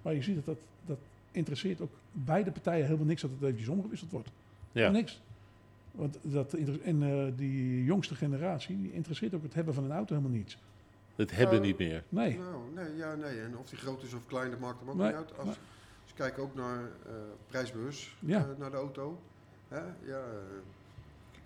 [0.03, 0.99] maar je ziet dat, dat dat
[1.33, 4.31] interesseert ook beide partijen helemaal niks dat het eventjes omgewisseld wordt.
[4.73, 4.91] ja.
[4.91, 5.21] Niks.
[5.93, 6.53] Want dat,
[6.85, 10.59] en die jongste generatie, die interesseert ook het hebben van een auto helemaal niets.
[11.17, 11.63] Het hebben Oh.
[11.65, 12.05] niet meer.
[12.09, 12.39] Nee.
[12.39, 13.41] Nou, nee, ja, nee.
[13.41, 15.31] En of die groot is of klein, dat maakt hem ook Nee, niet uit.
[15.37, 15.55] Als, nee.
[16.03, 17.13] als je kijkt ook naar eh
[17.47, 18.39] prijsbeurs, Ja.
[18.39, 19.21] eh, naar de auto.
[19.69, 19.81] Hè?
[20.03, 20.57] Ja, eh,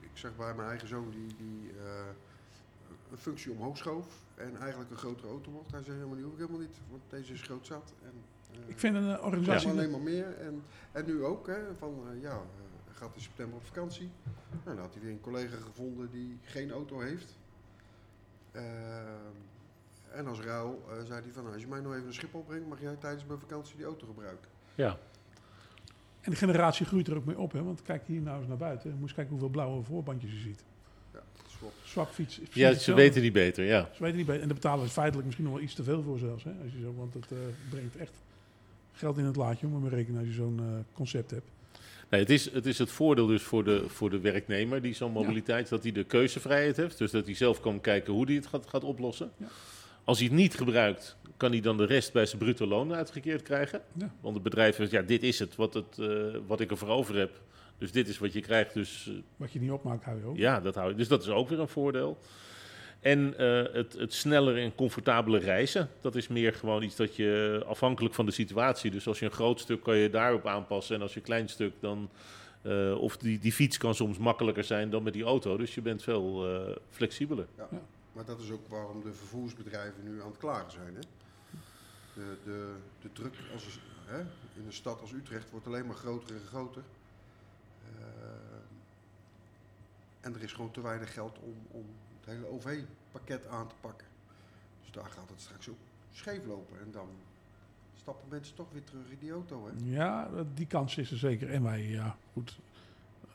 [0.01, 2.07] ik- zeg bij mijn eigen zoon die, die eh,
[3.11, 5.71] een functie omhoog schoof en eigenlijk een grotere auto mocht.
[5.71, 7.93] Hij zei helemaal niet, hoef ik helemaal niet, want deze is groot zat.
[8.03, 8.13] En,
[8.53, 9.67] eh, Ik vind een ja, organisatie...
[9.69, 10.39] maar alleen maar meer.
[10.39, 10.63] En,
[10.93, 12.41] en nu ook, hè, van ja,
[12.93, 14.11] gaat in september op vakantie.
[14.51, 17.39] Nou, dan had hij weer een collega gevonden die geen auto heeft.
[18.53, 18.65] Ehm,
[20.13, 22.43] en als ruil eh, zei hij van, nou, als je mij nog even naar Schiphol
[22.43, 24.49] brengt, mag jij tijdens mijn vakantie die auto gebruiken.
[24.75, 24.99] Ja,
[26.21, 27.63] En de generatie groeit er ook mee op, hè?
[27.63, 28.91] want kijk hier nou eens naar buiten.
[28.91, 30.65] Moet eens kijken hoeveel blauwe voorbandjes je ziet.
[31.13, 33.65] Ja, precies ja ze weten niet beter.
[33.65, 33.89] Ja.
[33.93, 34.43] Ze weten niet beter.
[34.43, 36.45] En daar betalen ze feitelijk misschien nog wel iets te veel voor zelfs.
[36.45, 36.51] Hè?
[36.63, 37.39] Als je zo, want het eh,
[37.71, 38.13] brengt echt
[38.93, 41.51] geld in het laadje, om maar rekenen als je zo'n eh, concept hebt.
[42.09, 45.13] Nee, het, is, het is het voordeel dus voor de, voor de werknemer die zo'n
[45.13, 46.99] mobiliteit, dat hij de keuzevrijheid heeft.
[46.99, 49.31] Dus dat hij zelf kan kijken hoe hij het gaat, gaat oplossen.
[49.37, 49.47] Ja.
[50.05, 53.43] Als hij het niet gebruikt, kan hij dan de rest bij zijn bruto loon uitgekeerd
[53.43, 53.81] krijgen.
[53.93, 54.13] Ja.
[54.21, 56.09] Want het bedrijf zegt, ja, dit is het wat, het, eh,
[56.47, 57.41] wat ik ervoor over heb.
[57.79, 58.75] Dus dit is wat je krijgt.
[58.75, 60.37] Dus eh, Wat je niet opmaakt, hou je ook.
[60.37, 60.95] ja, dat hou je.
[60.95, 62.19] Dus dat is ook weer een voordeel.
[63.01, 67.63] En eh, het, het sneller en comfortabele reizen, dat is meer gewoon iets dat je
[67.67, 68.91] afhankelijk van de situatie.
[68.91, 70.97] Dus als je een groot stuk kan je daarop aanpassen.
[70.97, 72.11] En als je een klein stuk dan.
[72.63, 75.57] eh, of die, die fiets kan soms makkelijker zijn dan met die auto.
[75.57, 77.47] Dus je bent veel eh, flexibeler.
[78.13, 80.95] Maar dat is ook waarom de vervoersbedrijven nu aan het klagen zijn.
[80.95, 81.01] Hè?
[82.15, 84.21] De, de, de druk als, hè,
[84.55, 86.83] in een stad als Utrecht wordt alleen maar groter en groter.
[87.99, 88.75] Ehm,
[90.21, 91.87] en er is gewoon te weinig geld om, om
[92.21, 94.07] het hele OV-pakket aan te pakken.
[94.81, 95.79] Dus daar gaat het straks ook
[96.13, 96.81] scheef lopen.
[96.81, 97.09] En dan
[97.97, 99.67] stappen mensen toch weer terug in die auto.
[99.67, 99.73] Hè?
[99.85, 101.51] Ja, die kans is er zeker.
[101.51, 102.59] En wij, ja, goed.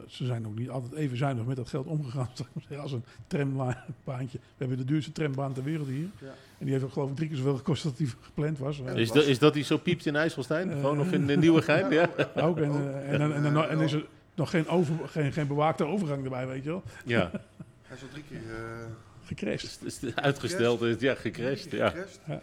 [0.08, 2.30] Ze zijn ook niet altijd even zuinig met dat geld omgegaan.
[2.82, 4.38] Als een trambaantje.
[4.40, 6.10] We hebben de duurste trambaan ter wereld hier.
[6.22, 6.28] Ja.
[6.58, 8.78] En die heeft ook geloof ik drie keer zoveel gekost dat die gepland was.
[8.78, 8.92] Ja.
[8.92, 10.70] Is, dat, is dat die zo piept in IJsselstein?
[10.70, 10.76] Eh.
[10.76, 11.92] Gewoon of in de Nieuwegein?
[11.94, 12.10] Ja.
[12.36, 12.58] Ook.
[12.58, 16.48] En, eh, en, en, en is er nog geen, over, geen, geen bewaakte overgang erbij,
[16.48, 16.84] weet je wel.
[17.06, 17.32] ja.
[17.86, 18.86] Hij is al drie keer eh,
[19.26, 20.14] Gecrashed.
[20.16, 21.72] Uitgesteld, is ja, gecrashed.
[21.72, 21.90] Ja.
[21.90, 22.20] gecrashed.
[22.26, 22.42] Ja.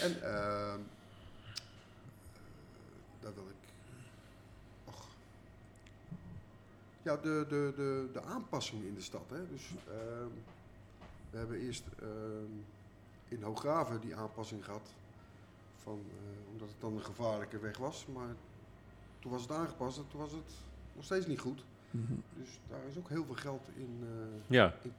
[0.00, 0.80] En ehm
[3.20, 3.68] daar wil ik.
[4.84, 5.06] Och.
[7.04, 9.30] Ja, de, de, de, de aanpassingen in de stad.
[9.30, 9.48] Hè.
[9.48, 10.28] Dus, ehm,
[11.30, 12.52] we hebben eerst ehm,
[13.28, 14.88] in Hooggraven die aanpassing gehad.
[15.82, 18.06] Van, eh, omdat het dan een gevaarlijke weg was.
[18.06, 18.34] Maar
[19.18, 20.52] toen was het aangepast en toen was het
[20.92, 21.64] nog steeds niet goed.
[21.90, 22.12] Mhm.
[22.36, 24.92] Dus daar is ook heel veel geld in, eh, Ja, in,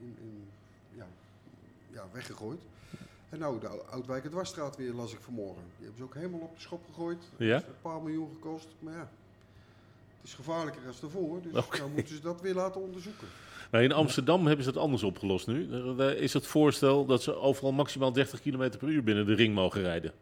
[0.00, 0.48] in, in-
[0.94, 1.06] ja,
[1.90, 2.60] ja, weggegooid.
[3.28, 5.62] En nou, de Oudwijk en Dwarsstraat weer las ik vanmorgen.
[5.76, 7.22] Die hebben ze ook helemaal op de schop gegooid.
[7.36, 7.46] Ja?
[7.52, 8.68] Dat heeft een paar miljoen gekost.
[8.78, 9.10] Maar ja,
[10.20, 11.42] het is gevaarlijker als daarvoor.
[11.42, 11.78] Dus Oké.
[11.78, 13.26] nou moeten ze dat weer laten onderzoeken.
[13.70, 15.68] Nou, in Amsterdam hebben ze dat anders opgelost nu.
[15.96, 19.54] Daar- is het voorstel dat ze overal maximaal 30 km per uur binnen de ring
[19.54, 20.12] mogen rijden.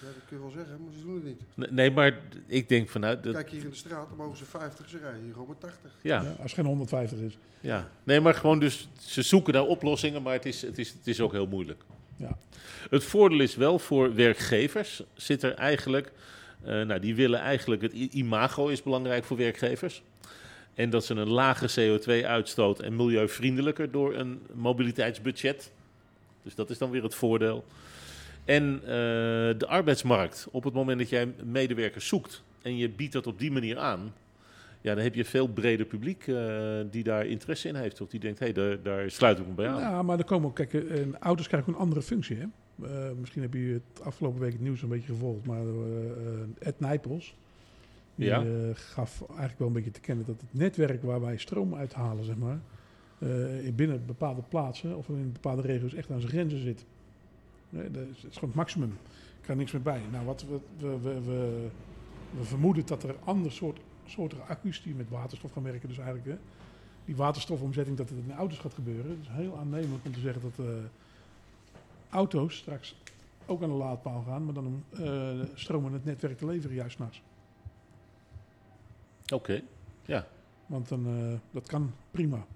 [0.00, 1.40] Ja, dat kun je wel zeggen, maar ze doen het niet.
[1.54, 3.22] Nee, Nee, maar ik denk vanuit...
[3.22, 5.60] Dat, Kijk hier in de straat, dan mogen ze 50, ze rijden hier gewoon met
[5.60, 5.90] 80.
[6.00, 7.38] ja, Ja, als het geen 150 is.
[7.60, 7.90] ja.
[8.04, 8.88] Nee, maar gewoon dus...
[8.98, 11.82] Ze zoeken naar oplossingen, maar het is, het is, het is ook heel moeilijk.
[12.16, 12.38] Ja.
[12.90, 16.12] Het voordeel is wel voor werkgevers zit er eigenlijk...
[16.66, 17.82] eh, nou, die willen eigenlijk...
[17.82, 20.02] Het imago is belangrijk voor werkgevers.
[20.74, 25.72] En dat ze een lage CO2-uitstoot en milieuvriendelijker door een mobiliteitsbudget.
[26.42, 27.64] Dus dat is dan weer het voordeel.
[28.44, 28.88] En eh,
[29.58, 30.48] de arbeidsmarkt.
[30.50, 34.14] Op het moment dat jij medewerkers zoekt en je biedt dat op die manier aan...
[34.80, 36.36] Ja, dan heb je veel breder publiek eh,
[36.90, 38.00] die daar interesse in heeft.
[38.00, 39.80] Of die denkt, hé, hey, daar, daar sluit ik me bij aan.
[39.80, 40.84] Ja, maar er komen ook, kijk,
[41.20, 42.36] auto's krijgen een andere functie.
[42.36, 42.46] Hè?
[42.82, 46.48] Eh, misschien heb je het afgelopen week het nieuws een beetje gevolgd, maar eh, eh,
[46.58, 47.36] Ed Nijpels
[48.14, 48.44] die, Ja.
[48.74, 52.36] gaf eigenlijk wel een beetje te kennen dat het netwerk waar wij stroom uithalen, zeg
[52.36, 52.58] maar,
[53.62, 56.84] in binnen bepaalde plaatsen of in bepaalde regio's echt aan zijn grenzen zit.
[57.68, 58.90] Nee, dat is, het is gewoon het maximum.
[59.40, 60.00] Er kan niks meer bij.
[60.12, 61.68] Nou, wat we, we, we, we,
[62.38, 66.28] we vermoeden dat er ander soort, soorten accu's die met waterstof gaan werken, dus eigenlijk
[66.28, 66.36] hè,
[67.04, 69.10] die waterstofomzetting, dat het in auto's gaat gebeuren.
[69.10, 70.66] Het is heel aannemelijk om te zeggen dat
[72.10, 72.96] auto's straks
[73.46, 74.84] ook aan de laadpaal gaan, maar dan om
[75.54, 77.22] stroom aan het netwerk te leveren juist naast.
[79.32, 79.62] Oké,
[80.04, 80.26] ja.
[80.66, 82.46] Want dan, eh, dat kan prima.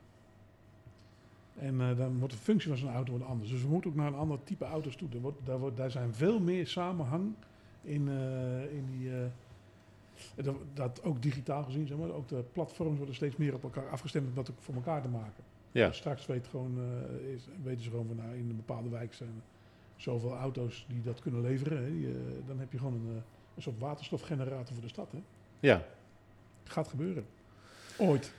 [1.58, 3.50] En eh, dan wordt de functie van zo'n auto wat anders.
[3.50, 5.08] Dus we moeten ook naar een ander type auto's toe.
[5.12, 7.32] Er wordt, daar, wordt, daar zijn veel meer samenhang
[7.82, 8.08] in,
[8.70, 9.10] in die...
[10.44, 12.10] dat, dat ook digitaal gezien, zeg maar.
[12.10, 15.08] Ook de platforms worden steeds meer op elkaar afgestemd om dat ook voor elkaar te
[15.08, 15.44] maken.
[15.72, 15.88] Ja.
[15.88, 19.14] Dus straks weet gewoon, eh, is, weten ze gewoon van nou, in een bepaalde wijk
[19.14, 19.42] zijn
[19.96, 21.84] zoveel auto's die dat kunnen leveren.
[21.84, 21.90] Hè.
[21.90, 22.14] Die, eh,
[22.46, 23.22] dan heb je gewoon een, eh,
[23.56, 25.12] een soort waterstofgenerator voor de stad.
[25.12, 25.18] Hè.
[25.60, 25.84] ja.
[26.64, 27.24] Gaat gebeuren.
[27.96, 28.32] Ooit.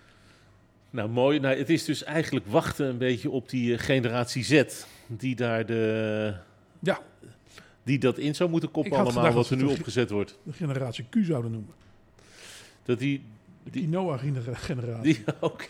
[0.90, 1.40] Nou, mooi.
[1.40, 4.64] Nou, het is dus eigenlijk wachten een beetje op die generatie Z.
[5.08, 6.36] Die daar de...
[6.80, 7.00] Ja.
[7.84, 10.38] Die dat in zou moeten koppen allemaal, wat er nu opgezet wordt.
[10.44, 11.74] De generatie Q zouden noemen.
[12.84, 13.24] Dat die...
[13.64, 15.02] De Die- quinoa-generatie.
[15.02, 15.68] die Oké.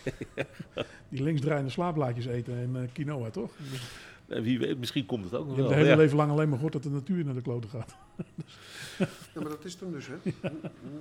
[1.08, 3.50] Die linksdraaiende slaapblaadjes eten en eh, quinoa, toch?
[4.26, 5.68] Wie weet, misschien komt het ook je nog hebt wel.
[5.68, 5.96] de hele Ja.
[6.02, 7.94] leven lang alleen maar gehoord dat de natuur naar de kloten gaat.
[9.34, 10.14] Ja, maar dat is het hem dus, hè.
[10.22, 11.00] Hoe, hoe,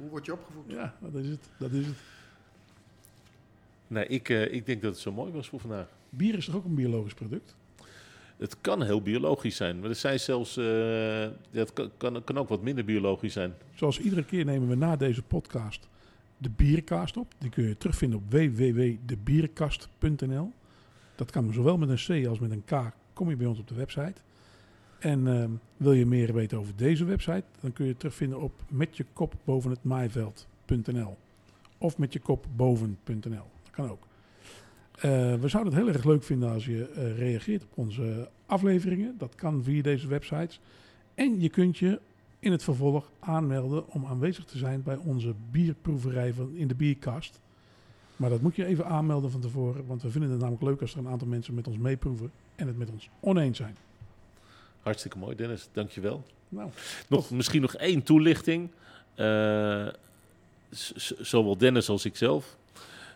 [0.00, 0.64] hoe word je opgevoed?
[0.66, 1.48] Ja, dat is het.
[1.58, 1.96] Dat is het.
[3.86, 5.86] Nee, ik, eh, ik denk dat het zo mooi was voor vandaag.
[6.10, 7.54] Bier is toch ook een biologisch product?
[8.36, 10.56] Het kan heel biologisch zijn, maar er zijn zelfs...
[10.56, 13.54] eh, het kan, kan, kan ook wat minder biologisch zijn.
[13.74, 15.88] Zoals iedere keer nemen we na deze podcast
[16.38, 17.34] de bierkast op.
[17.38, 20.52] Die kun je terugvinden op www.debierkast.nl.
[21.14, 22.92] Dat kan zowel met een C als met een K.
[23.12, 24.20] Kom je bij ons op de website.
[24.98, 28.52] En ehm, wil je meer weten over deze website, dan kun je het terugvinden op
[28.68, 29.80] met je kop boven het.
[31.78, 33.46] Of met je kop boven.nl.
[33.62, 34.06] Dat kan ook.
[34.96, 39.14] Eh, we zouden het heel erg leuk vinden als je eh, reageert op onze afleveringen.
[39.18, 40.60] Dat kan via deze websites.
[41.14, 42.00] En je kunt je
[42.38, 47.40] in het vervolg aanmelden om aanwezig te zijn bij onze bierproeverij van in de bierkast.
[48.16, 50.92] Maar dat moet je even aanmelden van tevoren, want we vinden het namelijk leuk als
[50.92, 53.76] er een aantal mensen met ons meeproeven en het met ons oneens zijn.
[54.80, 55.68] Hartstikke mooi, Dennis.
[55.72, 56.24] Dankjewel.
[56.48, 56.70] Nou,
[57.08, 58.70] Nog, misschien nog één toelichting.
[59.14, 59.86] Eh,
[61.20, 62.56] zowel Dennis als ikzelf.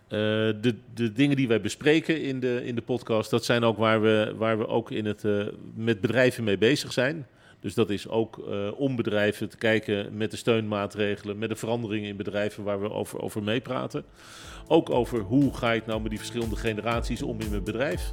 [0.08, 0.18] Eh
[0.60, 4.02] de, de dingen die wij bespreken in de, in de podcast, dat zijn ook waar
[4.02, 7.26] we, waar we ook in het, eh, met bedrijven mee bezig zijn.
[7.60, 12.08] Dus dat is ook eh, om bedrijven te kijken met de steunmaatregelen, met de veranderingen
[12.08, 14.04] in bedrijven waar we over, over meepraten.
[14.68, 18.12] Ook over hoe ga ik nou met die verschillende generaties om in mijn bedrijf.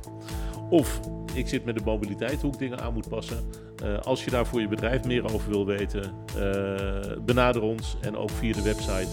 [0.70, 1.00] Of
[1.34, 3.38] ik zit met de mobiliteit, hoe ik dingen aan moet passen.
[3.84, 7.98] Eh, als je daar voor je bedrijf meer over wil weten, eh, benader ons.
[8.02, 9.10] En ook via de website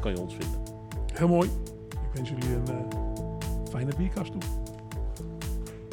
[0.00, 0.60] kan je ons vinden.
[1.12, 1.48] heel mooi.
[1.88, 2.84] Ik wens jullie een
[3.70, 4.40] fijne bierkast toe.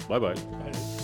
[0.08, 0.34] Bye bye.
[0.34, 0.97] Bye.